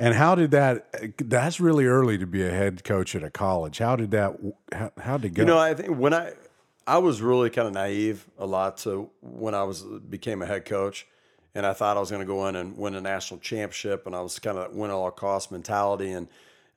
And 0.01 0.15
how 0.15 0.35
did 0.35 0.51
that? 0.53 1.19
That's 1.19 1.61
really 1.61 1.87
early 1.87 2.17
to 2.19 2.27
be 2.27 2.43
a 2.43 2.51
head 2.51 2.85
coach 2.85 3.15
at 3.15 3.23
a 3.23 3.31
college. 3.31 3.79
How 3.79 3.97
did 3.97 4.11
that? 4.13 4.37
How, 4.73 4.93
how 4.99 5.17
did 5.19 5.33
it 5.33 5.35
go? 5.35 5.43
You 5.43 5.47
know, 5.47 5.59
I 5.59 5.75
think 5.75 5.97
when 5.97 6.15
I 6.15 6.33
I 6.87 6.99
was 6.99 7.21
really 7.21 7.51
kind 7.51 7.69
of 7.69 7.75
naive 7.75 8.27
a 8.39 8.47
lot 8.47 8.79
to 8.79 9.11
when 9.21 9.55
I 9.55 9.63
was 9.63 9.83
became 9.83 10.43
a 10.43 10.47
head 10.47 10.65
coach, 10.65 11.07
and 11.55 11.67
I 11.67 11.75
thought 11.75 11.97
I 11.97 12.01
was 12.01 12.11
going 12.11 12.23
to 12.23 12.27
go 12.27 12.47
in 12.49 12.57
and 12.57 12.77
win 12.77 12.95
a 12.95 13.01
national 13.01 13.41
championship, 13.41 14.07
and 14.07 14.17
I 14.17 14.21
was 14.21 14.39
kind 14.39 14.57
of 14.57 14.73
win 14.73 14.91
at 14.91 14.95
all 14.95 15.11
cost 15.11 15.53
mentality. 15.53 16.13
And 16.13 16.29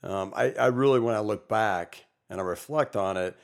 um, 0.03 0.33
I, 0.35 0.51
I 0.51 0.67
really, 0.67 0.99
when 0.99 1.15
I 1.15 1.19
look 1.19 1.47
back 1.47 2.05
and 2.29 2.41
I 2.41 2.43
reflect 2.43 2.95
on 2.95 3.15
it, 3.15 3.37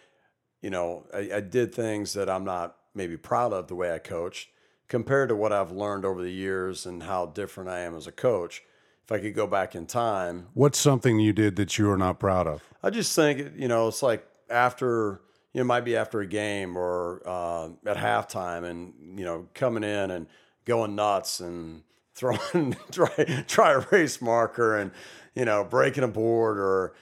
you 0.61 0.69
know, 0.69 1.05
I, 1.13 1.29
I 1.35 1.39
did 1.39 1.73
things 1.73 2.13
that 2.13 2.29
I'm 2.29 2.43
not 2.43 2.75
maybe 2.93 3.15
proud 3.15 3.53
of 3.53 3.67
the 3.67 3.75
way 3.75 3.93
I 3.93 3.99
coached 3.99 4.49
compared 4.89 5.29
to 5.29 5.35
what 5.35 5.53
I've 5.53 5.71
learned 5.71 6.03
over 6.03 6.21
the 6.21 6.31
years 6.31 6.85
and 6.85 7.03
how 7.03 7.27
different 7.27 7.69
I 7.69 7.79
am 7.79 7.95
as 7.95 8.07
a 8.07 8.11
coach. 8.11 8.63
If 9.09 9.13
I 9.13 9.19
could 9.21 9.33
go 9.33 9.47
back 9.47 9.73
in 9.73 9.87
time, 9.87 10.49
What's 10.53 10.77
something 10.77 11.19
you 11.19 11.33
did 11.33 11.55
that 11.55 11.79
you 11.79 11.89
are 11.89 11.97
not 11.97 12.19
proud 12.19 12.45
of? 12.45 12.61
I 12.83 12.91
just 12.91 13.15
think 13.15 13.53
you 13.57 13.67
know 13.67 13.87
it's 13.87 14.03
like 14.03 14.23
after 14.51 15.21
you 15.51 15.57
know 15.57 15.61
it 15.61 15.65
might 15.65 15.83
be 15.83 15.95
after 15.95 16.19
a 16.19 16.27
game 16.27 16.77
or 16.77 17.23
uh, 17.25 17.69
at 17.87 17.97
halftime, 17.97 18.69
and 18.69 19.17
you 19.17 19.25
know 19.25 19.47
coming 19.55 19.83
in 19.83 20.11
and 20.11 20.27
going 20.63 20.95
nuts 20.95 21.39
and 21.39 21.81
throwing 22.13 22.77
try 22.91 23.43
try 23.47 23.71
a 23.71 23.79
race 23.89 24.21
marker 24.21 24.77
and 24.77 24.91
you 25.33 25.43
know 25.43 25.63
breaking 25.63 26.03
a 26.03 26.07
board 26.07 26.59
or 26.59 26.93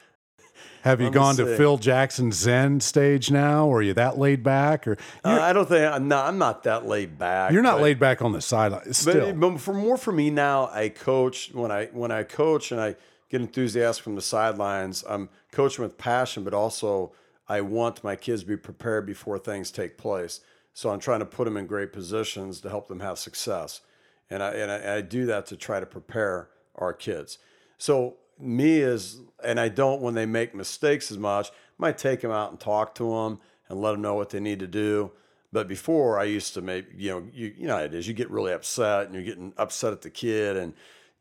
Have 0.81 1.01
you 1.01 1.09
gone 1.09 1.35
to. 1.35 1.57
Phil 1.57 1.77
Jackson's 1.77 2.35
Zen 2.35 2.79
stage 2.79 3.31
now, 3.31 3.67
or 3.67 3.79
are 3.79 3.81
you 3.81 3.93
that 3.93 4.17
laid 4.17 4.43
back, 4.43 4.87
or 4.87 4.97
uh, 5.23 5.39
I 5.41 5.53
don't 5.53 5.67
think 5.67 5.91
I'm 5.91 6.07
not 6.07 6.27
I'm 6.27 6.37
not 6.37 6.63
that 6.63 6.85
laid 6.85 7.17
back. 7.17 7.51
you're 7.51 7.61
not 7.61 7.77
but- 7.77 7.83
laid 7.83 7.99
back 7.99 8.21
on 8.21 8.31
the 8.31 8.41
sideline? 8.41 8.83
But, 8.85 8.95
Still, 8.95 9.33
but 9.33 9.59
for 9.59 9.73
more 9.73 9.97
for 9.97 10.11
me 10.11 10.29
now, 10.29 10.69
I 10.71 10.89
coach 10.89 11.51
when 11.53 11.71
I 11.71 11.85
when 11.87 12.11
I 12.11 12.23
coach 12.23 12.71
and 12.71 12.79
I 12.79 12.95
get 13.29 13.41
enthusiastic 13.41 14.03
from 14.03 14.15
the 14.15 14.21
sidelines. 14.21 15.03
I'm 15.07 15.29
coaching 15.51 15.83
with 15.83 15.97
passion, 15.97 16.43
but 16.43 16.53
also 16.53 17.11
I 17.47 17.61
want 17.61 18.03
my 18.03 18.15
kids 18.15 18.41
to 18.41 18.47
be 18.47 18.57
prepared 18.57 19.05
before 19.05 19.39
things 19.39 19.71
take 19.71 19.97
place. 19.97 20.41
So 20.73 20.89
I'm 20.89 20.99
trying 20.99 21.19
to 21.19 21.25
put 21.25 21.45
them 21.45 21.57
in 21.57 21.65
great 21.65 21.91
positions 21.91 22.61
to 22.61 22.69
help 22.69 22.87
them 22.87 22.99
have 22.99 23.17
success, 23.17 23.81
and 24.29 24.43
I 24.43 24.51
and 24.51 24.71
I, 24.71 24.75
and 24.75 24.89
I 24.91 25.01
do 25.01 25.25
that 25.25 25.45
to 25.47 25.57
try 25.57 25.79
to 25.79 25.85
prepare 25.85 26.49
our 26.75 26.93
kids. 26.93 27.39
So 27.77 28.17
me 28.39 28.79
is, 28.79 29.19
and 29.43 29.59
I 29.59 29.69
don't 29.69 30.01
when 30.01 30.13
they 30.13 30.25
make 30.25 30.55
mistakes 30.55 31.11
as 31.11 31.17
much. 31.17 31.49
I 31.49 31.53
might 31.77 31.97
take 31.97 32.21
them 32.21 32.31
out 32.31 32.51
and 32.51 32.59
talk 32.59 32.95
to 32.95 33.09
them 33.11 33.39
and 33.69 33.81
let 33.81 33.91
them 33.91 34.01
know 34.01 34.15
what 34.15 34.29
they 34.29 34.39
need 34.39 34.59
to 34.59 34.67
do. 34.67 35.11
But 35.51 35.67
before 35.67 36.19
I 36.19 36.25
used 36.25 36.53
to 36.55 36.61
make, 36.61 36.87
you 36.95 37.11
know, 37.11 37.27
you, 37.33 37.53
you 37.57 37.67
know 37.67 37.77
it 37.77 37.93
is. 37.93 38.07
You 38.07 38.13
get 38.13 38.29
really 38.29 38.51
upset 38.51 39.05
and 39.05 39.13
you're 39.15 39.23
getting 39.23 39.53
upset 39.57 39.93
at 39.93 40.01
the 40.01 40.09
kid 40.09 40.57
and, 40.57 40.73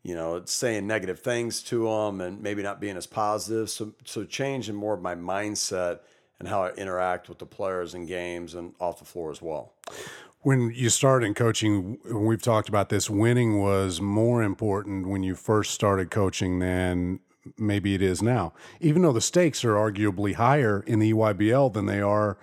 you 0.03 0.15
know, 0.15 0.41
saying 0.45 0.85
negative 0.85 1.19
things 1.19 1.63
to 1.63 1.85
them 1.85 2.21
and 2.21 2.41
maybe 2.41 2.61
not 2.61 2.81
being 2.81 2.97
as 2.97 3.07
positive. 3.07 3.69
So, 3.69 3.93
so 4.05 4.25
changing 4.25 4.75
more 4.75 4.93
of 4.93 5.01
my 5.01 5.15
mindset 5.15 5.99
and 6.39 6.47
how 6.47 6.63
I 6.63 6.73
interact 6.73 7.29
with 7.29 7.39
the 7.39 7.45
players 7.45 7.95
in 7.95 8.05
games 8.05 8.53
and 8.53 8.73
off 8.79 8.99
the 8.99 9.05
floor 9.05 9.31
as 9.31 9.41
well. 9.41 9.73
When 10.47 10.71
you 10.73 10.89
started 10.89 11.25
in 11.25 11.33
coaching, 11.33 11.97
we've 12.09 12.41
talked 12.41 12.69
about 12.69 12.87
this, 12.87 13.09
winning 13.09 13.61
was 13.61 13.99
more 13.99 14.41
important 14.41 15.05
when 15.05 15.21
you 15.21 15.35
first 15.35 15.71
started 15.71 16.09
coaching 16.09 16.59
than 16.59 17.19
maybe 17.57 17.93
it 17.93 18.01
is 18.01 18.21
now. 18.21 18.53
Even 18.79 19.01
though 19.01 19.11
the 19.11 19.19
stakes 19.19 19.65
are 19.65 19.73
arguably 19.73 20.35
higher 20.35 20.85
in 20.87 20.99
the 20.99 21.11
EYBL 21.11 21.73
than 21.73 21.85
they 21.85 21.99
are 21.99 22.37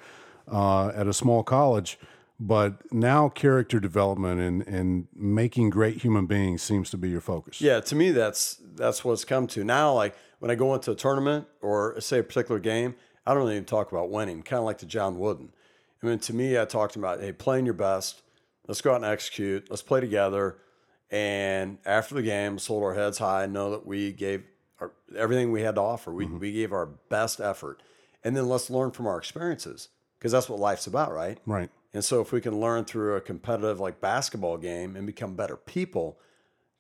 uh, 0.52 0.88
at 0.88 1.06
a 1.06 1.14
small 1.14 1.42
college, 1.42 1.98
but 2.38 2.92
now 2.92 3.30
character 3.30 3.80
development 3.80 4.38
and, 4.38 4.68
and 4.68 5.08
making 5.16 5.70
great 5.70 6.02
human 6.02 6.26
beings 6.26 6.60
seems 6.60 6.90
to 6.90 6.98
be 6.98 7.08
your 7.08 7.22
focus. 7.22 7.58
Yeah, 7.62 7.80
to 7.80 7.96
me 7.96 8.10
that's 8.10 8.60
that's 8.74 9.02
what 9.02 9.14
it's 9.14 9.24
come 9.24 9.46
to 9.46 9.64
now. 9.64 9.94
Like 9.94 10.14
when 10.40 10.50
I 10.50 10.56
go 10.56 10.74
into 10.74 10.90
a 10.90 10.94
tournament 10.94 11.46
or 11.62 11.98
say 12.02 12.18
a 12.18 12.22
particular 12.22 12.60
game, 12.60 12.96
I 13.26 13.32
don't 13.32 13.50
even 13.50 13.64
talk 13.64 13.92
about 13.92 14.10
winning. 14.10 14.42
Kind 14.42 14.58
of 14.58 14.66
like 14.66 14.76
the 14.76 14.86
John 14.86 15.18
Wooden. 15.18 15.54
I 16.04 16.08
mean, 16.08 16.18
to 16.20 16.34
me, 16.34 16.58
I 16.58 16.66
talked 16.66 16.96
about 16.96 17.20
hey, 17.20 17.32
playing 17.32 17.64
your 17.64 17.74
best. 17.74 18.22
Let's 18.68 18.80
go 18.80 18.92
out 18.92 18.96
and 18.96 19.04
execute. 19.04 19.70
Let's 19.70 19.82
play 19.82 20.00
together, 20.00 20.58
And 21.10 21.78
after 21.84 22.14
the 22.14 22.22
game, 22.22 22.52
let's 22.52 22.66
hold 22.66 22.82
our 22.82 22.94
heads 22.94 23.18
high, 23.18 23.44
and 23.44 23.52
know 23.52 23.70
that 23.70 23.86
we 23.86 24.12
gave 24.12 24.44
our, 24.80 24.92
everything 25.16 25.50
we 25.50 25.62
had 25.62 25.76
to 25.76 25.80
offer. 25.80 26.12
We, 26.12 26.26
mm-hmm. 26.26 26.38
we 26.38 26.52
gave 26.52 26.72
our 26.72 26.86
best 26.86 27.40
effort. 27.40 27.82
And 28.22 28.36
then 28.36 28.48
let's 28.48 28.70
learn 28.70 28.90
from 28.90 29.06
our 29.06 29.18
experiences 29.18 29.88
because 30.18 30.32
that's 30.32 30.48
what 30.48 30.58
life's 30.58 30.86
about, 30.86 31.12
right? 31.12 31.38
Right. 31.46 31.70
And 31.92 32.04
so 32.04 32.20
if 32.20 32.32
we 32.32 32.40
can 32.40 32.58
learn 32.58 32.84
through 32.84 33.14
a 33.16 33.20
competitive 33.20 33.80
like 33.80 34.00
basketball 34.00 34.56
game 34.56 34.96
and 34.96 35.06
become 35.06 35.36
better 35.36 35.56
people, 35.56 36.18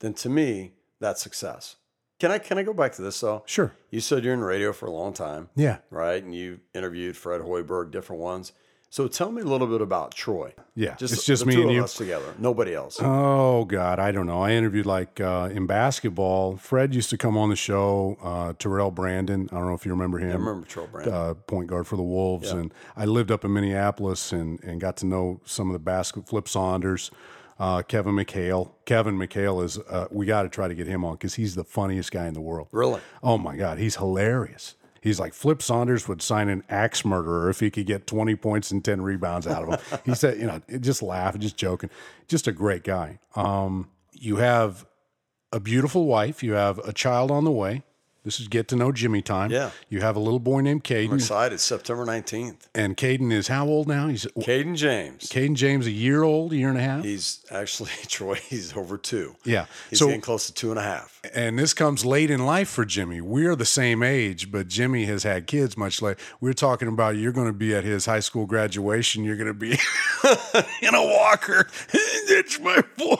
then 0.00 0.14
to 0.14 0.28
me, 0.28 0.72
that's 1.00 1.22
success. 1.22 1.76
Can 2.18 2.30
I 2.30 2.38
can 2.38 2.58
I 2.58 2.62
go 2.62 2.72
back 2.72 2.92
to 2.92 3.02
this 3.02 3.20
though? 3.20 3.42
Sure. 3.46 3.74
You 3.90 4.00
said 4.00 4.24
you're 4.24 4.34
in 4.34 4.40
radio 4.40 4.72
for 4.72 4.86
a 4.86 4.90
long 4.90 5.12
time. 5.12 5.50
Yeah. 5.54 5.78
Right. 5.90 6.22
And 6.22 6.34
you 6.34 6.60
interviewed 6.74 7.16
Fred 7.16 7.42
Hoiberg, 7.42 7.90
different 7.90 8.22
ones. 8.22 8.52
So 8.94 9.08
tell 9.08 9.32
me 9.32 9.42
a 9.42 9.44
little 9.44 9.66
bit 9.66 9.80
about 9.80 10.14
Troy. 10.14 10.54
Yeah, 10.76 10.94
Just 10.94 11.14
it's 11.14 11.26
just 11.26 11.44
me 11.46 11.60
and 11.60 11.72
you. 11.72 11.82
us 11.82 11.94
together. 11.94 12.32
Nobody 12.38 12.74
else. 12.76 12.98
Oh 13.02 13.64
God, 13.64 13.98
I 13.98 14.12
don't 14.12 14.28
know. 14.28 14.40
I 14.40 14.52
interviewed 14.52 14.86
like 14.86 15.20
uh, 15.20 15.48
in 15.52 15.66
basketball. 15.66 16.56
Fred 16.58 16.94
used 16.94 17.10
to 17.10 17.18
come 17.18 17.36
on 17.36 17.50
the 17.50 17.56
show. 17.56 18.16
Uh, 18.22 18.52
Terrell 18.56 18.92
Brandon. 18.92 19.48
I 19.50 19.56
don't 19.56 19.66
know 19.66 19.74
if 19.74 19.84
you 19.84 19.90
remember 19.90 20.18
him. 20.18 20.30
I 20.30 20.34
remember 20.34 20.64
Troy 20.68 20.86
Brandon. 20.86 21.12
uh, 21.12 21.34
point 21.34 21.66
guard 21.66 21.88
for 21.88 21.96
the 21.96 22.04
Wolves, 22.04 22.52
and 22.52 22.72
I 22.96 23.04
lived 23.04 23.32
up 23.32 23.44
in 23.44 23.52
Minneapolis 23.52 24.30
and, 24.30 24.62
and 24.62 24.80
got 24.80 24.96
to 24.98 25.06
know 25.06 25.40
some 25.44 25.68
of 25.68 25.72
the 25.72 25.80
basket 25.80 26.28
Flip 26.28 26.46
Saunders, 26.46 27.10
uh, 27.58 27.82
Kevin 27.82 28.14
McHale. 28.14 28.70
Kevin 28.84 29.18
McHale 29.18 29.64
is 29.64 29.76
uh, 29.76 30.06
we 30.12 30.24
got 30.24 30.42
to 30.42 30.48
try 30.48 30.68
to 30.68 30.74
get 30.76 30.86
him 30.86 31.04
on 31.04 31.14
because 31.14 31.34
he's 31.34 31.56
the 31.56 31.64
funniest 31.64 32.12
guy 32.12 32.28
in 32.28 32.34
the 32.34 32.40
world. 32.40 32.68
Really? 32.70 33.00
Oh 33.24 33.38
my 33.38 33.56
God, 33.56 33.78
he's 33.78 33.96
hilarious. 33.96 34.76
He's 35.04 35.20
like 35.20 35.34
Flip 35.34 35.60
Saunders 35.60 36.08
would 36.08 36.22
sign 36.22 36.48
an 36.48 36.64
axe 36.70 37.04
murderer 37.04 37.50
if 37.50 37.60
he 37.60 37.70
could 37.70 37.84
get 37.84 38.06
20 38.06 38.36
points 38.36 38.70
and 38.70 38.82
10 38.82 39.02
rebounds 39.02 39.46
out 39.46 39.62
of 39.62 39.68
him. 39.68 39.98
he 40.06 40.14
said, 40.14 40.38
you 40.38 40.46
know, 40.46 40.62
just 40.80 41.02
laugh, 41.02 41.38
just 41.38 41.58
joking. 41.58 41.90
Just 42.26 42.48
a 42.48 42.52
great 42.52 42.84
guy. 42.84 43.18
Um, 43.36 43.90
you 44.12 44.36
have 44.36 44.86
a 45.52 45.60
beautiful 45.60 46.06
wife. 46.06 46.42
You 46.42 46.54
have 46.54 46.78
a 46.78 46.94
child 46.94 47.30
on 47.30 47.44
the 47.44 47.50
way. 47.50 47.82
This 48.24 48.40
is 48.40 48.48
get 48.48 48.68
to 48.68 48.76
know 48.76 48.90
Jimmy 48.90 49.20
time. 49.20 49.50
Yeah. 49.50 49.70
You 49.90 50.00
have 50.00 50.16
a 50.16 50.20
little 50.20 50.38
boy 50.38 50.60
named 50.62 50.82
Caden. 50.82 51.08
I'm 51.10 51.14
excited. 51.16 51.60
September 51.60 52.06
19th. 52.06 52.68
And 52.74 52.96
Caden 52.96 53.30
is 53.30 53.48
how 53.48 53.66
old 53.66 53.86
now? 53.86 54.08
He's 54.08 54.24
Caden 54.24 54.76
James. 54.76 55.24
Caden 55.28 55.54
James, 55.56 55.86
a 55.86 55.90
year 55.90 56.22
old, 56.22 56.52
a 56.54 56.56
year 56.56 56.70
and 56.70 56.78
a 56.78 56.82
half. 56.82 57.04
He's 57.04 57.44
actually, 57.50 57.90
Troy, 58.08 58.36
he's 58.36 58.74
over 58.76 58.96
two. 58.96 59.36
yeah. 59.44 59.66
He's 59.90 59.98
so 59.98 60.06
getting 60.06 60.22
close 60.22 60.46
to 60.46 60.54
two 60.54 60.70
and 60.70 60.78
a 60.78 60.82
half. 60.82 61.20
and 61.34 61.58
this 61.58 61.74
comes 61.74 62.04
late 62.06 62.30
in 62.30 62.46
life 62.46 62.68
for 62.70 62.86
Jimmy. 62.86 63.20
We're 63.20 63.56
the 63.56 63.66
same 63.66 64.02
age, 64.02 64.50
but 64.50 64.68
Jimmy 64.68 65.04
has 65.04 65.22
had 65.24 65.46
kids 65.46 65.76
much 65.76 66.00
later. 66.00 66.18
We're 66.40 66.54
talking 66.54 66.88
about 66.88 67.16
you're 67.16 67.32
going 67.32 67.48
to 67.48 67.52
be 67.52 67.74
at 67.74 67.84
his 67.84 68.06
high 68.06 68.20
school 68.20 68.46
graduation. 68.46 69.22
You're 69.24 69.36
going 69.36 69.48
to 69.48 69.54
be 69.54 69.72
in 70.82 70.94
a 70.94 71.02
walker. 71.02 71.68
That's 72.28 72.58
my 72.58 72.82
boy. 72.96 73.16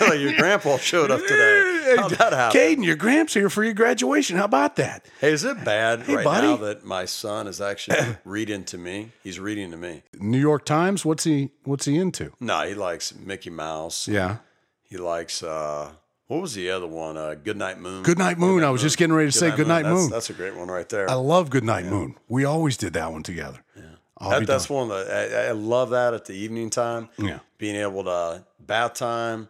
like 0.00 0.18
your 0.18 0.36
grandpa 0.36 0.78
showed 0.78 1.12
up 1.12 1.20
today. 1.20 1.94
How'd 1.96 2.10
that 2.12 2.32
happen? 2.32 2.60
Caden, 2.60 2.84
your 2.84 2.96
gramps 2.96 3.34
here 3.34 3.48
for 3.48 3.62
your 3.62 3.74
graduation. 3.74 4.31
How 4.36 4.44
about 4.44 4.76
that? 4.76 5.06
Hey, 5.20 5.32
is 5.32 5.44
it 5.44 5.64
bad 5.64 6.06
right 6.08 6.24
buddy. 6.24 6.46
now 6.46 6.56
that 6.56 6.84
my 6.84 7.04
son 7.04 7.46
is 7.46 7.60
actually 7.60 8.16
reading 8.24 8.64
to 8.64 8.78
me? 8.78 9.12
He's 9.22 9.38
reading 9.40 9.70
to 9.70 9.76
me. 9.76 10.02
New 10.18 10.38
York 10.38 10.64
Times. 10.64 11.04
What's 11.04 11.24
he? 11.24 11.50
What's 11.64 11.84
he 11.86 11.96
into? 11.98 12.32
No, 12.40 12.66
he 12.66 12.74
likes 12.74 13.14
Mickey 13.14 13.50
Mouse. 13.50 14.08
Yeah. 14.08 14.38
He 14.82 14.96
likes 14.98 15.42
uh 15.42 15.92
what 16.26 16.40
was 16.40 16.54
the 16.54 16.70
other 16.70 16.86
one? 16.86 17.16
Uh 17.16 17.34
Goodnight 17.34 17.78
Moon. 17.80 18.02
Goodnight 18.02 18.38
Moon. 18.38 18.62
I 18.64 18.70
was 18.70 18.82
just 18.82 18.98
getting 18.98 19.14
ready 19.14 19.30
to 19.30 19.36
say 19.36 19.50
Goodnight 19.54 19.84
That's- 19.84 20.00
Moon. 20.02 20.10
That's, 20.10 20.30
a 20.30 20.34
great 20.34 20.54
one 20.56 20.68
right 20.68 20.88
there. 20.88 21.08
I 21.10 21.14
love 21.14 21.50
Goodnight 21.50 21.86
Moon. 21.86 22.16
We 22.28 22.44
always 22.44 22.76
did 22.76 22.92
that 22.94 23.10
one 23.12 23.22
together. 23.22 23.62
Yeah. 23.76 23.82
That, 24.20 24.46
that's 24.46 24.70
one 24.70 24.90
of 24.90 25.06
the 25.06 25.12
I, 25.46 25.48
I 25.48 25.50
love 25.52 25.90
that 25.90 26.14
at 26.14 26.26
the 26.26 26.34
evening 26.34 26.70
time. 26.70 27.08
Yeah. 27.18 27.40
Being 27.58 27.76
able 27.76 28.04
to 28.04 28.44
bath 28.60 28.94
time, 28.94 29.48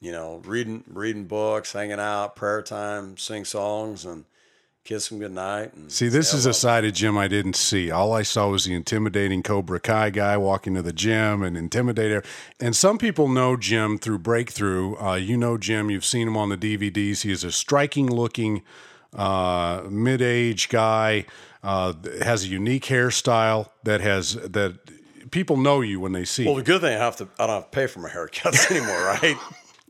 you 0.00 0.12
know, 0.12 0.40
reading 0.44 0.82
reading 0.88 1.24
books, 1.24 1.72
hanging 1.72 2.00
out, 2.00 2.36
prayer 2.36 2.62
time, 2.62 3.16
sing 3.16 3.44
songs 3.44 4.04
and 4.04 4.24
kiss 4.82 5.08
them 5.08 5.18
goodnight. 5.18 5.74
And 5.74 5.92
See, 5.92 6.08
this 6.08 6.32
is 6.32 6.46
a 6.46 6.54
side 6.54 6.84
of 6.84 6.94
Jim 6.94 7.18
I 7.18 7.28
didn't 7.28 7.56
see. 7.56 7.90
All 7.90 8.12
I 8.12 8.22
saw 8.22 8.48
was 8.48 8.64
the 8.64 8.74
intimidating 8.74 9.42
Cobra 9.42 9.78
Kai 9.78 10.10
guy 10.10 10.36
walking 10.36 10.74
to 10.74 10.82
the 10.82 10.92
gym 10.92 11.42
and 11.42 11.56
intimidator. 11.56 12.24
And 12.58 12.74
some 12.74 12.96
people 12.96 13.28
know 13.28 13.56
Jim 13.56 13.98
through 13.98 14.20
Breakthrough. 14.20 14.96
Uh, 14.96 15.14
you 15.16 15.36
know 15.36 15.58
Jim. 15.58 15.90
You've 15.90 16.04
seen 16.04 16.26
him 16.26 16.36
on 16.36 16.48
the 16.48 16.56
DVDs. 16.56 17.22
He 17.22 17.30
is 17.30 17.44
a 17.44 17.52
striking-looking, 17.52 18.62
uh, 19.14 19.82
mid-age 19.88 20.70
guy. 20.70 21.26
Uh, 21.62 21.92
has 22.22 22.44
a 22.44 22.48
unique 22.48 22.86
hairstyle 22.86 23.68
that 23.84 24.00
has 24.00 24.32
that 24.32 24.78
people 25.30 25.58
know 25.58 25.82
you 25.82 26.00
when 26.00 26.12
they 26.12 26.24
see. 26.24 26.46
Well, 26.46 26.54
the 26.54 26.62
good 26.62 26.80
thing 26.80 26.94
I 26.94 26.98
have 26.98 27.16
to 27.16 27.28
I 27.38 27.46
don't 27.46 27.56
have 27.56 27.64
to 27.64 27.70
pay 27.70 27.86
for 27.86 28.00
my 28.00 28.08
haircuts 28.08 28.70
anymore, 28.74 29.04
right? 29.04 29.36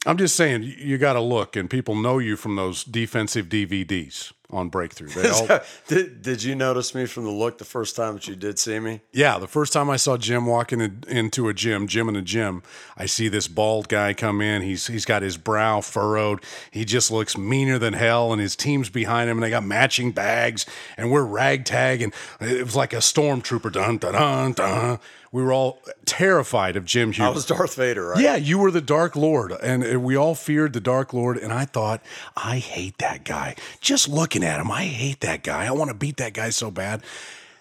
I'm 0.07 0.17
just 0.17 0.35
saying 0.37 0.63
you- 0.63 0.99
got 0.99 1.13
to 1.15 1.21
look, 1.21 1.57
and 1.57 1.69
people 1.69 1.95
know 1.95 2.19
you 2.19 2.37
from 2.37 2.57
those 2.57 2.85
defensive 2.85 3.49
DVDs 3.49 4.33
on 4.53 4.69
Breakthrough. 4.69 5.09
They 5.09 5.29
all, 5.31 5.61
did, 5.87 6.23
did 6.23 6.43
you 6.43 6.55
notice 6.55 6.95
me 6.95 7.07
from 7.07 7.25
the 7.25 7.31
look 7.31 7.59
the 7.59 7.65
first 7.65 7.97
time 7.97 8.15
that 8.15 8.29
you 8.29 8.37
did 8.37 8.59
see 8.59 8.79
me? 8.79 9.01
Yeah, 9.13 9.39
the 9.39 9.47
first 9.47 9.73
time 9.73 9.91
I 9.91 9.97
saw 9.97 10.17
Jim 10.17 10.47
walking 10.47 10.81
in, 10.81 11.05
into 11.09 11.49
a 11.49 11.55
gym, 11.55 11.87
Jim 11.87 12.09
in 12.09 12.17
a 12.17 12.23
gym, 12.23 12.63
I 12.97 13.07
see 13.07 13.29
this 13.29 13.49
bald 13.49 13.89
guy 13.89 14.15
come 14.15 14.41
in. 14.41 14.63
He's 14.63 14.87
he's 14.87 15.05
got 15.05 15.23
his 15.23 15.37
brow 15.37 15.81
furrowed. 15.81 16.43
He 16.71 16.85
just 16.85 17.11
looks 17.11 17.37
meaner 17.37 17.79
than 17.79 17.95
hell, 17.95 18.33
and 18.33 18.41
his 18.41 18.57
team's 18.57 18.91
behind 18.91 19.31
him, 19.31 19.39
and 19.39 19.43
they 19.43 19.51
got 19.51 19.65
matching 19.65 20.13
bags, 20.13 20.67
and 20.97 21.11
we're 21.11 21.25
ragtag, 21.25 22.03
and 22.03 22.13
it 22.41 22.65
was 22.65 22.77
like 22.77 22.93
a 22.93 22.97
stormtrooper. 22.97 23.73
Dun 23.73 23.99
dun 23.99 24.13
dun 24.15 24.53
dun. 24.53 24.99
We 25.33 25.45
were 25.45 25.53
all 25.53 25.81
terrified 26.07 26.75
of 26.75 26.85
Jim 26.85 27.13
Huber. 27.13 27.29
I 27.29 27.33
was 27.33 27.47
Darth 27.47 27.77
Vader, 27.77 28.09
right? 28.09 28.21
Yeah, 28.21 28.35
you 28.35 28.59
were 28.59 28.73
the 28.73 28.81
Dark 28.81 29.15
Lord, 29.15 29.53
and 29.53 30.03
we 30.03 30.17
all 30.17 30.35
feared 30.35 30.73
the 30.73 30.81
Dark 30.81 31.13
Lord. 31.13 31.37
And 31.37 31.53
I 31.53 31.67
thought, 31.67 32.03
I 32.37 32.59
hate 32.59 32.99
that 32.99 33.23
guy. 33.25 33.55
Just 33.81 34.09
looking 34.09 34.40
at 34.45 34.61
him, 34.61 34.71
I 34.71 34.85
hate 34.85 35.21
that 35.21 35.43
guy. 35.43 35.67
I 35.67 35.71
want 35.73 35.89
to 35.91 35.95
beat 35.97 36.17
that 36.19 36.33
guy 36.35 36.51
so 36.51 36.71
bad. 36.71 37.03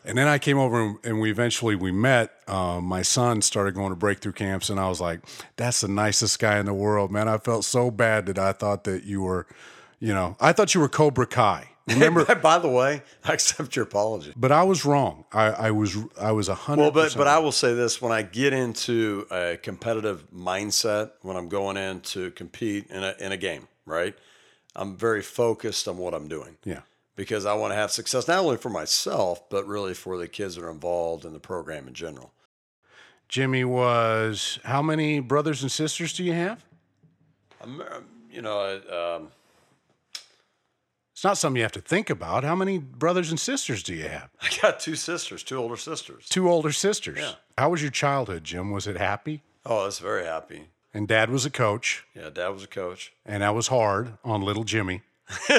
And 0.06 0.18
then 0.18 0.28
I 0.28 0.38
came 0.40 0.58
over 0.58 0.82
and- 0.82 0.98
and 1.04 1.20
we 1.20 1.30
eventually 1.30 1.76
we 1.76 1.92
met. 1.92 2.32
Uh, 2.48 2.80
my 2.82 3.02
son 3.02 3.42
started 3.42 3.76
going 3.76 3.90
to 3.90 3.96
breakthrough 3.96 4.32
camps, 4.32 4.70
and 4.70 4.80
I 4.80 4.88
was 4.88 5.02
like, 5.02 5.20
"That's 5.58 5.82
the 5.82 5.90
nicest 5.90 6.40
guy 6.40 6.58
in 6.58 6.66
the 6.66 6.74
world, 6.74 7.12
man." 7.12 7.28
I 7.28 7.38
felt 7.38 7.66
so 7.66 7.92
bad 7.92 8.26
that 8.28 8.40
I 8.40 8.54
thought 8.54 8.86
that 8.86 9.04
you 9.04 9.22
were, 9.22 9.46
you 10.00 10.14
know, 10.14 10.38
I 10.40 10.54
thought 10.54 10.74
you 10.74 10.80
were 10.82 10.88
Cobra 10.90 11.28
Kai. 11.28 11.70
Remember? 11.88 12.24
By 12.42 12.60
the 12.60 12.70
way, 12.70 13.02
I 13.26 13.34
accept 13.34 13.76
your 13.76 13.84
apology. 13.84 14.32
but 14.38 14.52
I 14.54 14.64
was 14.64 14.86
wrong. 14.86 15.26
I, 15.34 15.46
I 15.68 15.72
was 15.72 15.98
I 16.20 16.32
was 16.32 16.48
a 16.48 16.56
hundred. 16.56 16.82
Well, 16.84 16.92
but 16.92 17.16
but 17.18 17.28
I 17.28 17.40
will 17.40 17.52
say 17.52 17.74
this: 17.74 18.02
when 18.02 18.14
I 18.14 18.22
get 18.22 18.54
into 18.54 19.28
a 19.30 19.58
competitive 19.62 20.24
mindset, 20.34 21.12
when 21.24 21.36
I'm 21.36 21.50
going 21.50 21.76
in 21.78 22.00
to 22.02 22.32
compete 22.32 22.88
in 22.90 23.04
a 23.04 23.16
in 23.20 23.32
a 23.34 23.38
game, 23.38 23.68
right? 23.86 24.16
I'm 24.76 24.96
very 24.96 25.22
focused 25.22 25.88
on 25.88 25.98
what 25.98 26.14
I'm 26.14 26.28
doing 26.28 26.58
yeah. 26.64 26.82
because 27.16 27.46
I 27.46 27.54
want 27.54 27.72
to 27.72 27.76
have 27.76 27.92
success 27.92 28.28
not 28.28 28.40
only 28.40 28.58
for 28.58 28.70
myself, 28.70 29.50
but 29.50 29.68
really 29.68 29.94
for 29.94 30.18
the 30.18 30.28
kids 30.28 30.56
that 30.56 30.64
are 30.64 30.70
involved 30.70 31.26
in 31.26 31.34
the 31.34 31.40
program 31.40 31.88
in 31.88 31.94
general. 31.94 32.34
Jimmy 33.28 33.64
was 33.64 34.60
how 34.64 34.82
many 34.82 35.20
brothers 35.20 35.62
and 35.62 35.72
sisters 35.72 36.14
do 36.14 36.24
you 36.24 36.34
have? 36.34 36.66
I'm, 37.62 37.82
um, 37.82 38.06
you 38.32 38.42
know, 38.42 38.82
um, 38.92 39.32
It's 41.14 41.24
not 41.24 41.38
something 41.38 41.58
you 41.58 41.64
have 41.64 41.72
to 41.74 41.82
think 41.82 42.10
about. 42.10 42.44
How 42.44 42.56
many 42.56 42.78
brothers 42.78 43.30
and 43.30 43.40
sisters 43.40 43.84
do 43.84 43.94
you 43.94 44.08
have? 44.08 44.30
I 44.42 44.50
got 44.62 44.80
two 44.80 44.96
sisters, 44.96 45.44
two 45.44 45.58
older 45.58 45.78
sisters. 45.78 46.28
Two 46.30 46.50
older 46.50 46.72
sisters. 46.72 47.20
Yeah. 47.20 47.34
How 47.58 47.70
was 47.70 47.82
your 47.82 47.92
childhood, 47.92 48.44
Jim? 48.46 48.72
Was 48.72 48.88
it 48.88 48.98
happy? 48.98 49.44
Oh, 49.66 49.82
I 49.82 49.86
was 49.86 50.00
very 50.00 50.26
happy. 50.26 50.70
And 50.94 51.08
dad 51.08 51.30
was 51.30 51.46
a 51.46 51.50
coach, 51.52 52.06
Yeah, 52.16 52.30
dad 52.30 52.50
was 52.50 52.64
a 52.64 52.68
coach. 52.68 53.14
and 53.26 53.44
that 53.44 53.54
was 53.54 53.68
hard 53.68 54.18
on 54.24 54.42
little 54.42 54.64
Jimmy. 54.64 55.02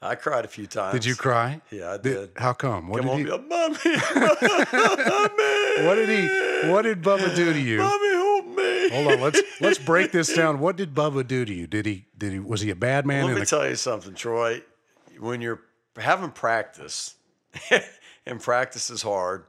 I 0.00 0.14
cried 0.14 0.44
a 0.44 0.48
few 0.48 0.66
times. 0.66 0.94
Did 0.94 1.04
you 1.04 1.14
cry? 1.16 1.60
Yeah, 1.70 1.92
I 1.92 1.96
did. 1.98 2.30
How 2.36 2.52
come? 2.52 2.88
What 2.88 3.00
Come 3.00 3.10
on, 3.10 3.16
did 3.18 3.26
be 3.26 3.30
he? 3.32 3.38
mommy, 3.38 3.78
mommy, 4.72 5.86
What 5.86 5.94
did 5.96 6.08
he? 6.08 6.68
What 6.70 6.82
did 6.82 7.02
Bubba 7.02 7.34
do 7.34 7.52
to 7.52 7.58
you? 7.58 7.78
mommy, 7.78 8.08
help 8.10 8.46
me. 8.46 8.88
Hold 8.90 9.12
on. 9.12 9.20
Let's 9.20 9.40
let's 9.60 9.78
break 9.78 10.12
this 10.12 10.32
down. 10.32 10.60
What 10.60 10.76
did 10.76 10.94
Bubba 10.94 11.26
do 11.26 11.44
to 11.44 11.52
you? 11.52 11.66
Did 11.66 11.86
he? 11.86 12.06
Did 12.16 12.32
he? 12.32 12.38
Was 12.38 12.60
he 12.60 12.70
a 12.70 12.76
bad 12.76 13.06
man? 13.06 13.26
Let 13.26 13.38
me 13.38 13.44
tell 13.44 13.68
you 13.68 13.76
something, 13.76 14.14
Troy. 14.14 14.62
When 15.18 15.40
you're 15.40 15.60
having 15.96 16.30
practice, 16.30 17.16
and 18.26 18.40
practice 18.40 18.90
is 18.90 19.02
hard, 19.02 19.44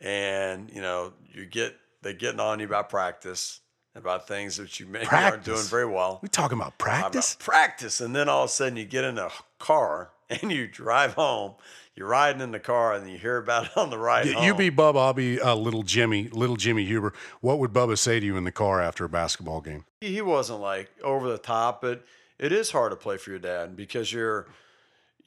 and 0.00 0.70
you 0.72 0.80
know 0.80 1.12
you 1.32 1.44
get 1.46 1.76
they 2.02 2.14
getting 2.14 2.40
on 2.40 2.60
you 2.60 2.66
about 2.66 2.88
practice, 2.88 3.60
about 3.94 4.28
things 4.28 4.56
that 4.56 4.78
you 4.78 4.86
maybe 4.86 5.06
aren't 5.12 5.44
doing 5.44 5.64
very 5.64 5.86
well. 5.86 6.20
We're 6.22 6.28
talking 6.28 6.58
about 6.58 6.78
practice? 6.78 7.34
About 7.34 7.44
practice, 7.44 8.00
and 8.00 8.14
then 8.14 8.28
all 8.28 8.44
of 8.44 8.50
a 8.50 8.52
sudden 8.52 8.76
you 8.76 8.84
get 8.84 9.04
in 9.04 9.18
a 9.18 9.30
car 9.58 10.10
and 10.30 10.50
you 10.52 10.66
drive 10.66 11.14
home. 11.14 11.54
You're 11.94 12.06
riding 12.06 12.40
in 12.40 12.52
the 12.52 12.60
car, 12.60 12.94
and 12.94 13.10
you 13.10 13.18
hear 13.18 13.38
about 13.38 13.66
it 13.66 13.76
on 13.76 13.90
the 13.90 13.98
ride 13.98 14.26
Y- 14.26 14.32
home. 14.32 14.44
You 14.44 14.54
be 14.54 14.70
Bubba. 14.70 14.98
I'll 14.98 15.12
be 15.12 15.40
uh, 15.40 15.56
little 15.56 15.82
Jimmy. 15.82 16.28
Little 16.28 16.54
Jimmy 16.54 16.84
Huber. 16.84 17.12
What 17.40 17.58
would 17.58 17.72
Bubba 17.72 17.98
say 17.98 18.20
to 18.20 18.24
you 18.26 18.36
in 18.36 18.44
the 18.44 18.52
car 18.52 18.80
after 18.80 19.04
a 19.04 19.08
basketball 19.08 19.60
game? 19.60 19.84
he 20.00 20.22
wasn't 20.22 20.60
like 20.60 20.90
over 21.02 21.28
the 21.28 21.38
top, 21.38 21.82
but 21.82 22.04
it 22.38 22.52
is 22.52 22.70
hard 22.70 22.92
to 22.92 22.96
play 22.96 23.16
for 23.16 23.30
your 23.30 23.40
dad 23.40 23.76
because 23.76 24.12
you're, 24.12 24.46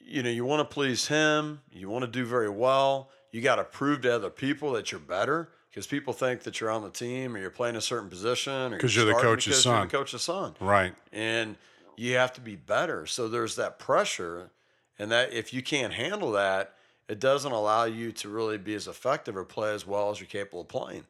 you 0.00 0.22
know, 0.22 0.30
you 0.30 0.46
want 0.46 0.60
to 0.66 0.74
please 0.74 1.08
him, 1.08 1.60
you 1.70 1.90
want 1.90 2.04
to 2.06 2.10
do 2.10 2.24
very 2.24 2.48
well, 2.48 3.10
you 3.32 3.42
got 3.42 3.56
to 3.56 3.64
prove 3.64 4.00
to 4.00 4.14
other 4.14 4.30
people 4.30 4.72
that 4.72 4.90
you're 4.90 4.98
better. 4.98 5.50
Because 5.72 5.86
people 5.86 6.12
think 6.12 6.42
that 6.42 6.60
you're 6.60 6.70
on 6.70 6.82
the 6.82 6.90
team 6.90 7.34
or 7.34 7.38
you're 7.38 7.48
playing 7.50 7.76
a 7.76 7.80
certain 7.80 8.10
position 8.10 8.74
or 8.74 8.78
'Cause 8.78 8.94
you're 8.94 9.06
the 9.06 9.14
coach's 9.14 9.46
because 9.46 9.62
son. 9.62 9.76
You're 9.78 9.86
the 9.86 9.96
coach's 9.96 10.22
son, 10.22 10.54
Right. 10.60 10.94
and 11.12 11.56
you 11.96 12.14
have 12.16 12.32
to 12.34 12.42
be 12.42 12.56
better. 12.56 13.06
So 13.06 13.26
there's 13.26 13.56
that 13.56 13.78
pressure, 13.78 14.50
and 14.98 15.10
that 15.10 15.32
if 15.32 15.54
you 15.54 15.62
can't 15.62 15.94
handle 15.94 16.30
that, 16.32 16.74
it 17.08 17.18
doesn't 17.18 17.52
allow 17.52 17.84
you 17.84 18.12
to 18.12 18.28
really 18.28 18.58
be 18.58 18.74
as 18.74 18.86
effective 18.86 19.34
or 19.34 19.44
play 19.44 19.72
as 19.74 19.86
well 19.86 20.10
as 20.10 20.20
you're 20.20 20.26
capable 20.28 20.60
of 20.60 20.68
playing. 20.68 21.06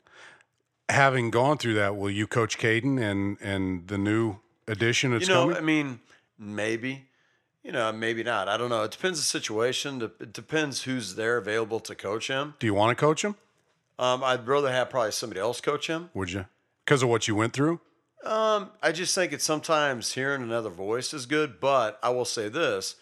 Having 0.88 1.30
gone 1.30 1.58
through 1.58 1.74
that, 1.74 1.96
will 1.96 2.10
you 2.10 2.26
coach 2.28 2.56
Caden 2.58 3.00
and 3.02 3.38
and 3.40 3.88
the 3.88 3.98
new 3.98 4.36
addition 4.68 5.10
that's 5.12 5.26
you 5.26 5.34
know, 5.34 5.42
coming? 5.44 5.56
I 5.56 5.60
mean, 5.60 6.00
maybe, 6.38 7.06
you 7.64 7.72
know, 7.72 7.90
maybe 7.92 8.22
not. 8.22 8.48
I 8.48 8.56
don't 8.56 8.68
know. 8.70 8.82
It 8.84 8.90
depends 8.92 9.18
the 9.18 9.24
situation. 9.24 10.02
It 10.20 10.32
depends 10.32 10.82
who's 10.82 11.14
there 11.16 11.36
available 11.36 11.80
to 11.80 11.94
coach 11.94 12.28
him. 12.28 12.54
Do 12.60 12.66
you 12.66 12.74
want 12.74 12.96
to 12.96 13.00
coach 13.00 13.24
him? 13.24 13.36
Um, 13.98 14.24
I'd 14.24 14.46
rather 14.46 14.70
have 14.70 14.90
probably 14.90 15.12
somebody 15.12 15.40
else 15.40 15.60
coach 15.60 15.86
him. 15.86 16.10
Would 16.14 16.32
you? 16.32 16.46
Because 16.84 17.02
of 17.02 17.08
what 17.08 17.28
you 17.28 17.34
went 17.36 17.52
through? 17.52 17.80
Um, 18.24 18.70
I 18.82 18.92
just 18.92 19.14
think 19.14 19.32
it's 19.32 19.44
sometimes 19.44 20.12
hearing 20.12 20.42
another 20.42 20.70
voice 20.70 21.12
is 21.12 21.26
good, 21.26 21.60
but 21.60 21.98
I 22.02 22.10
will 22.10 22.24
say 22.24 22.48
this: 22.48 22.96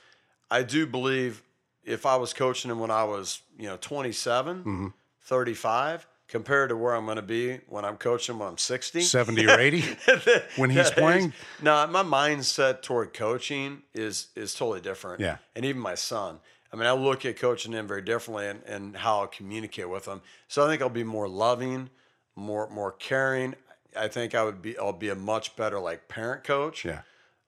I 0.51 0.63
do 0.63 0.87
believe 0.87 1.43
if 1.85 2.07
I 2.07 2.17
was 2.17 2.33
coaching 2.33 2.71
him 2.71 2.79
when 2.81 2.91
I 2.91 3.05
was, 3.05 3.43
you 3.59 3.67
know, 3.67 3.77
27, 3.81 4.93
35, 5.23 6.07
compared 6.29 6.71
to 6.71 6.77
where 6.77 6.95
I'm 6.95 7.05
going 7.05 7.17
to 7.17 7.23
be 7.23 7.61
when 7.69 7.85
I'm 7.85 7.97
coaching 7.97 8.35
him 8.35 8.39
when 8.41 8.49
I'm 8.49 8.59
60, 8.59 9.01
70 9.01 9.47
or 9.47 9.59
80 9.59 9.85
when 10.57 10.71
he's 10.71 10.91
playing? 10.91 11.33
No, 11.63 11.87
my 11.87 12.03
mindset 12.03 12.83
toward 12.83 13.13
coaching 13.13 13.83
is 13.95 14.29
is 14.37 14.55
totally 14.55 14.81
different. 14.81 15.21
Yeah. 15.21 15.37
and 15.55 15.65
even 15.65 15.81
my 15.81 15.95
son. 15.95 16.41
I 16.73 16.77
mean, 16.77 16.87
I 16.87 16.93
look 16.93 17.25
at 17.25 17.39
coaching 17.39 17.73
them 17.73 17.89
very 17.89 18.03
differently 18.03 18.47
and, 18.47 18.63
and 18.65 18.97
how 18.97 19.25
I 19.25 19.27
communicate 19.27 19.89
with 19.89 20.05
them. 20.05 20.23
So 20.49 20.65
I 20.65 20.69
think 20.69 20.83
I'll 20.83 20.89
be 20.89 21.05
more 21.05 21.29
loving, 21.29 21.91
more 22.37 22.69
more 22.71 22.93
caring. 22.93 23.55
I 23.97 24.09
think 24.09 24.35
I 24.35 24.45
would 24.45 24.63
be 24.63 24.79
I'll 24.79 24.93
be 24.93 25.09
a 25.09 25.15
much 25.15 25.57
better 25.57 25.81
like 25.81 26.09
parent 26.09 26.45
coach. 26.45 26.85
Yeah. 26.85 27.01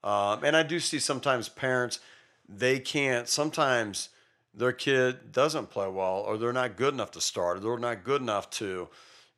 Um, 0.03 0.43
and 0.43 0.55
I 0.55 0.63
do 0.63 0.79
see 0.79 0.99
sometimes 0.99 1.47
parents 1.47 1.99
they 2.47 2.79
can't 2.79 3.29
sometimes 3.29 4.09
their 4.53 4.73
kid 4.73 5.31
doesn't 5.31 5.69
play 5.69 5.87
well 5.87 6.23
or 6.27 6.37
they're 6.37 6.53
not 6.53 6.75
good 6.75 6.93
enough 6.93 7.11
to 7.11 7.21
start 7.21 7.57
or 7.57 7.59
they're 7.61 7.77
not 7.77 8.03
good 8.03 8.21
enough 8.21 8.49
to 8.51 8.89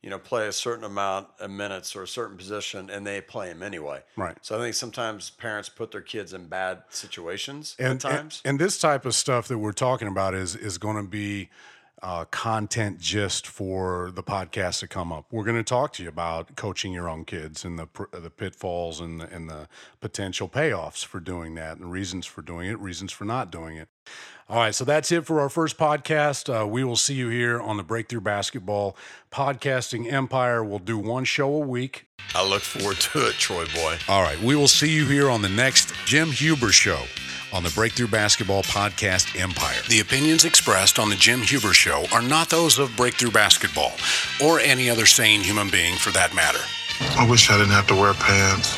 you 0.05 0.11
know 0.11 0.19
play 0.19 0.47
a 0.47 0.51
certain 0.53 0.83
amount 0.85 1.27
of 1.39 1.49
minutes 1.49 1.95
or 1.95 2.03
a 2.03 2.07
certain 2.07 2.37
position 2.37 2.91
and 2.91 3.05
they 3.05 3.19
play 3.19 3.47
him 3.49 3.63
anyway 3.63 4.01
Right. 4.15 4.37
so 4.41 4.55
i 4.55 4.59
think 4.61 4.75
sometimes 4.75 5.31
parents 5.31 5.67
put 5.67 5.91
their 5.91 6.01
kids 6.01 6.31
in 6.31 6.45
bad 6.45 6.83
situations 6.89 7.75
and, 7.79 7.93
at 7.95 8.11
times 8.11 8.41
And, 8.45 8.51
and 8.51 8.59
this 8.59 8.77
type 8.77 9.05
of 9.05 9.15
stuff 9.15 9.47
that 9.47 9.57
we're 9.57 9.73
talking 9.73 10.07
about 10.07 10.35
is 10.35 10.55
is 10.55 10.77
going 10.77 10.97
to 10.97 11.09
be 11.09 11.49
uh, 12.03 12.25
content 12.25 12.99
just 12.99 13.47
for 13.47 14.11
the 14.13 14.21
podcast 14.21 14.79
to 14.81 14.87
come 14.87 15.11
up. 15.11 15.25
We're 15.31 15.45
going 15.45 15.55
to 15.57 15.63
talk 15.63 15.93
to 15.93 16.03
you 16.03 16.09
about 16.09 16.55
coaching 16.55 16.91
your 16.93 17.09
own 17.09 17.25
kids 17.25 17.65
and 17.65 17.79
the 17.79 17.87
the 18.11 18.29
pitfalls 18.29 18.99
and 18.99 19.21
the, 19.21 19.33
and 19.33 19.49
the 19.49 19.67
potential 20.01 20.47
payoffs 20.47 21.03
for 21.03 21.19
doing 21.19 21.55
that 21.55 21.77
and 21.77 21.91
reasons 21.91 22.25
for 22.27 22.43
doing 22.43 22.69
it, 22.69 22.77
reasons 22.79 23.11
for 23.11 23.25
not 23.25 23.49
doing 23.49 23.77
it. 23.77 23.87
All 24.47 24.57
right, 24.57 24.75
so 24.75 24.85
that's 24.85 25.11
it 25.11 25.25
for 25.25 25.39
our 25.41 25.49
first 25.49 25.75
podcast. 25.75 26.49
Uh, 26.53 26.67
we 26.67 26.83
will 26.83 26.95
see 26.95 27.15
you 27.15 27.29
here 27.29 27.59
on 27.59 27.77
the 27.77 27.83
Breakthrough 27.83 28.21
Basketball 28.21 28.95
Podcasting 29.31 30.11
Empire. 30.11 30.63
We'll 30.63 30.77
do 30.77 30.99
one 30.99 31.23
show 31.23 31.51
a 31.55 31.59
week. 31.59 32.05
i 32.35 32.47
look 32.47 32.61
forward 32.61 32.97
to 32.97 33.27
it 33.27 33.33
troy 33.33 33.65
boy 33.73 33.97
All 34.07 34.21
right, 34.21 34.39
we 34.41 34.55
will 34.55 34.67
see 34.67 34.91
you 34.93 35.05
here 35.07 35.29
on 35.31 35.41
the 35.41 35.49
next 35.49 35.93
Jim 36.05 36.29
Huber 36.31 36.71
Show 36.71 36.99
on 37.53 37.63
the 37.63 37.71
Breakthrough 37.71 38.07
Basketball 38.07 38.61
Podcast 38.63 39.39
Empire. 39.39 39.81
The 39.89 40.01
opinions 40.01 40.45
expressed 40.45 40.99
on 40.99 41.09
the 41.09 41.15
Jim 41.15 41.41
Huber 41.41 41.73
Show 41.73 42.05
are 42.13 42.21
not 42.21 42.49
those 42.49 42.77
of 42.77 42.95
Breakthrough 42.95 43.31
Basketball 43.31 43.93
or 44.43 44.59
any 44.59 44.89
other 44.91 45.05
sane 45.07 45.41
human 45.41 45.69
being 45.71 45.95
for 45.95 46.11
that 46.11 46.35
matter. 46.35 46.59
I 47.17 47.27
wish 47.27 47.49
I 47.49 47.57
didn't 47.57 47.71
have 47.73 47.87
to 47.87 47.95
wear 47.95 48.13
pants. 48.13 48.77